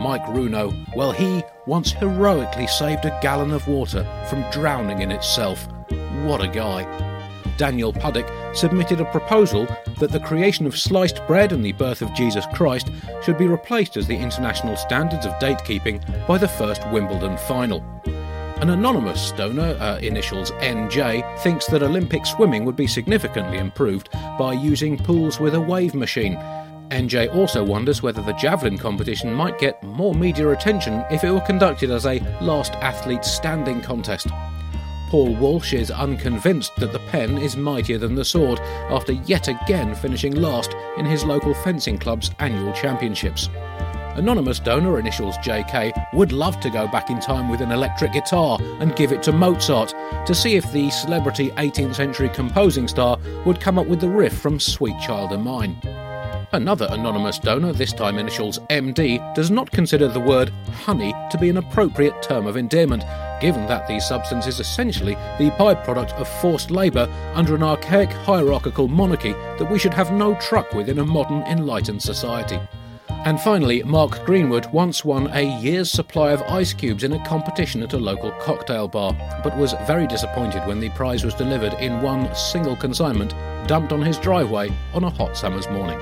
Mike 0.00 0.24
Runo, 0.26 0.72
well, 0.94 1.12
he 1.12 1.42
once 1.66 1.92
heroically 1.92 2.66
saved 2.66 3.04
a 3.04 3.18
gallon 3.20 3.50
of 3.50 3.66
water 3.68 4.06
from 4.30 4.48
drowning 4.50 5.00
in 5.00 5.10
itself. 5.10 5.68
What 6.22 6.42
a 6.42 6.48
guy. 6.48 6.84
Daniel 7.58 7.92
Puddock 7.92 8.30
submitted 8.54 9.00
a 9.00 9.10
proposal 9.10 9.66
that 9.98 10.12
the 10.12 10.20
creation 10.20 10.64
of 10.64 10.78
sliced 10.78 11.26
bread 11.26 11.52
and 11.52 11.64
the 11.64 11.72
birth 11.72 12.00
of 12.00 12.14
Jesus 12.14 12.46
Christ 12.54 12.90
should 13.22 13.36
be 13.36 13.48
replaced 13.48 13.96
as 13.96 14.06
the 14.06 14.16
international 14.16 14.76
standards 14.76 15.26
of 15.26 15.38
date 15.40 15.62
keeping 15.64 16.00
by 16.26 16.38
the 16.38 16.48
first 16.48 16.88
Wimbledon 16.90 17.36
final. 17.36 17.84
An 18.60 18.70
anonymous 18.70 19.32
donor, 19.32 19.76
uh, 19.80 19.98
initials 19.98 20.52
NJ, 20.52 21.38
thinks 21.40 21.66
that 21.66 21.82
Olympic 21.82 22.24
swimming 22.26 22.64
would 22.64 22.76
be 22.76 22.86
significantly 22.86 23.58
improved 23.58 24.08
by 24.38 24.52
using 24.52 24.96
pools 24.96 25.38
with 25.38 25.54
a 25.54 25.60
wave 25.60 25.94
machine. 25.94 26.34
NJ 26.90 27.34
also 27.34 27.62
wonders 27.62 28.02
whether 28.02 28.22
the 28.22 28.32
javelin 28.34 28.78
competition 28.78 29.32
might 29.32 29.58
get 29.58 29.82
more 29.82 30.14
media 30.14 30.48
attention 30.50 31.04
if 31.10 31.22
it 31.22 31.30
were 31.30 31.40
conducted 31.40 31.90
as 31.90 32.06
a 32.06 32.20
last 32.40 32.72
athlete 32.74 33.24
standing 33.24 33.80
contest. 33.80 34.28
Paul 35.10 35.34
Walsh 35.36 35.72
is 35.72 35.90
unconvinced 35.90 36.76
that 36.76 36.92
the 36.92 36.98
pen 37.10 37.38
is 37.38 37.56
mightier 37.56 37.98
than 37.98 38.14
the 38.14 38.24
sword 38.24 38.60
after 38.90 39.12
yet 39.12 39.48
again 39.48 39.94
finishing 39.94 40.34
last 40.34 40.74
in 40.96 41.06
his 41.06 41.24
local 41.24 41.54
fencing 41.54 41.98
club's 41.98 42.30
annual 42.38 42.72
championships. 42.72 43.48
Anonymous 44.16 44.58
donor, 44.58 44.98
initials 44.98 45.38
JK, 45.38 46.12
would 46.12 46.32
love 46.32 46.58
to 46.60 46.70
go 46.70 46.88
back 46.88 47.08
in 47.08 47.20
time 47.20 47.48
with 47.48 47.60
an 47.60 47.70
electric 47.70 48.12
guitar 48.12 48.58
and 48.80 48.96
give 48.96 49.12
it 49.12 49.22
to 49.22 49.32
Mozart 49.32 49.94
to 50.26 50.34
see 50.34 50.56
if 50.56 50.70
the 50.72 50.90
celebrity 50.90 51.50
18th 51.52 51.94
century 51.94 52.28
composing 52.28 52.88
star 52.88 53.18
would 53.46 53.60
come 53.60 53.78
up 53.78 53.86
with 53.86 54.00
the 54.00 54.08
riff 54.08 54.36
from 54.36 54.58
Sweet 54.58 54.98
Child 55.00 55.32
of 55.32 55.40
Mine. 55.40 55.80
Another 56.52 56.88
anonymous 56.90 57.38
donor, 57.38 57.74
this 57.74 57.92
time 57.92 58.16
initials 58.16 58.58
MD, 58.70 59.34
does 59.34 59.50
not 59.50 59.70
consider 59.70 60.08
the 60.08 60.18
word 60.18 60.48
honey 60.72 61.14
to 61.30 61.36
be 61.36 61.50
an 61.50 61.58
appropriate 61.58 62.22
term 62.22 62.46
of 62.46 62.56
endearment, 62.56 63.04
given 63.42 63.66
that 63.66 63.86
the 63.86 64.00
substance 64.00 64.46
is 64.46 64.58
essentially 64.58 65.12
the 65.38 65.50
byproduct 65.58 66.12
of 66.14 66.26
forced 66.40 66.70
labour 66.70 67.06
under 67.34 67.54
an 67.54 67.62
archaic 67.62 68.10
hierarchical 68.10 68.88
monarchy 68.88 69.32
that 69.32 69.70
we 69.70 69.78
should 69.78 69.92
have 69.92 70.10
no 70.10 70.36
truck 70.36 70.72
with 70.72 70.88
in 70.88 71.00
a 71.00 71.04
modern 71.04 71.42
enlightened 71.42 72.00
society. 72.00 72.58
And 73.26 73.38
finally, 73.38 73.82
Mark 73.82 74.24
Greenwood 74.24 74.72
once 74.72 75.04
won 75.04 75.26
a 75.34 75.60
year's 75.60 75.90
supply 75.90 76.30
of 76.32 76.40
ice 76.42 76.72
cubes 76.72 77.04
in 77.04 77.12
a 77.12 77.26
competition 77.26 77.82
at 77.82 77.92
a 77.92 77.98
local 77.98 78.30
cocktail 78.40 78.88
bar, 78.88 79.12
but 79.44 79.56
was 79.58 79.74
very 79.86 80.06
disappointed 80.06 80.66
when 80.66 80.80
the 80.80 80.88
prize 80.90 81.24
was 81.24 81.34
delivered 81.34 81.74
in 81.74 82.00
one 82.00 82.34
single 82.34 82.76
consignment, 82.76 83.34
dumped 83.68 83.92
on 83.92 84.00
his 84.00 84.16
driveway 84.16 84.70
on 84.94 85.04
a 85.04 85.10
hot 85.10 85.36
summer's 85.36 85.68
morning. 85.68 86.00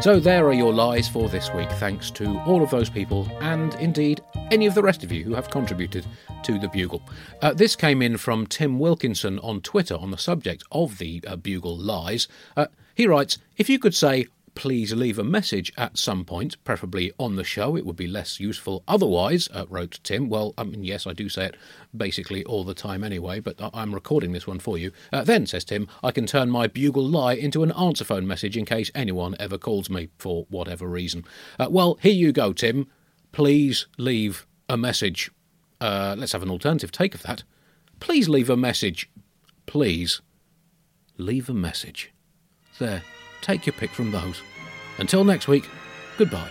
So 0.00 0.18
there 0.18 0.46
are 0.46 0.52
your 0.52 0.72
lies 0.72 1.08
for 1.08 1.28
this 1.28 1.52
week, 1.54 1.70
thanks 1.72 2.10
to 2.12 2.38
all 2.40 2.62
of 2.62 2.70
those 2.70 2.90
people 2.90 3.28
and 3.40 3.74
indeed 3.76 4.20
any 4.50 4.66
of 4.66 4.74
the 4.74 4.82
rest 4.82 5.04
of 5.04 5.12
you 5.12 5.24
who 5.24 5.34
have 5.34 5.50
contributed 5.50 6.04
to 6.42 6.58
the 6.58 6.68
Bugle. 6.68 7.02
Uh, 7.40 7.54
this 7.54 7.76
came 7.76 8.02
in 8.02 8.16
from 8.16 8.46
Tim 8.46 8.78
Wilkinson 8.78 9.38
on 9.38 9.60
Twitter 9.60 9.94
on 9.94 10.10
the 10.10 10.18
subject 10.18 10.64
of 10.72 10.98
the 10.98 11.22
uh, 11.26 11.36
Bugle 11.36 11.76
lies. 11.76 12.28
Uh, 12.56 12.66
he 12.94 13.06
writes, 13.06 13.38
If 13.56 13.68
you 13.68 13.78
could 13.78 13.94
say, 13.94 14.26
please 14.54 14.92
leave 14.92 15.18
a 15.18 15.24
message 15.24 15.72
at 15.76 15.96
some 15.96 16.24
point, 16.24 16.62
preferably 16.64 17.12
on 17.18 17.36
the 17.36 17.44
show. 17.44 17.76
It 17.76 17.86
would 17.86 17.96
be 17.96 18.06
less 18.06 18.38
useful 18.38 18.82
otherwise, 18.86 19.48
uh, 19.52 19.66
wrote 19.68 20.00
Tim. 20.02 20.28
Well, 20.28 20.54
I 20.58 20.64
mean, 20.64 20.84
yes, 20.84 21.06
I 21.06 21.12
do 21.12 21.28
say 21.28 21.46
it 21.46 21.56
basically 21.96 22.44
all 22.44 22.64
the 22.64 22.74
time 22.74 23.02
anyway, 23.02 23.40
but 23.40 23.56
I'm 23.72 23.94
recording 23.94 24.32
this 24.32 24.46
one 24.46 24.58
for 24.58 24.76
you. 24.76 24.92
Uh, 25.12 25.24
then, 25.24 25.46
says 25.46 25.64
Tim, 25.64 25.88
I 26.02 26.12
can 26.12 26.26
turn 26.26 26.50
my 26.50 26.66
bugle 26.66 27.06
lie 27.06 27.34
into 27.34 27.62
an 27.62 27.72
answer 27.72 28.04
phone 28.04 28.26
message 28.26 28.56
in 28.56 28.64
case 28.64 28.90
anyone 28.94 29.36
ever 29.40 29.58
calls 29.58 29.88
me 29.88 30.10
for 30.18 30.46
whatever 30.50 30.86
reason. 30.86 31.24
Uh, 31.58 31.68
well, 31.70 31.98
here 32.02 32.12
you 32.12 32.32
go, 32.32 32.52
Tim. 32.52 32.88
Please 33.32 33.86
leave 33.96 34.46
a 34.68 34.76
message. 34.76 35.30
Uh, 35.80 36.14
let's 36.18 36.32
have 36.32 36.42
an 36.42 36.50
alternative 36.50 36.92
take 36.92 37.14
of 37.14 37.22
that. 37.22 37.42
Please 38.00 38.28
leave 38.28 38.50
a 38.50 38.56
message. 38.56 39.10
Please 39.66 40.20
leave 41.16 41.48
a 41.48 41.54
message. 41.54 42.12
There. 42.78 43.02
Take 43.42 43.66
your 43.66 43.74
pick 43.74 43.90
from 43.90 44.10
those. 44.10 44.40
Until 44.98 45.24
next 45.24 45.48
week, 45.48 45.68
goodbye. 46.16 46.50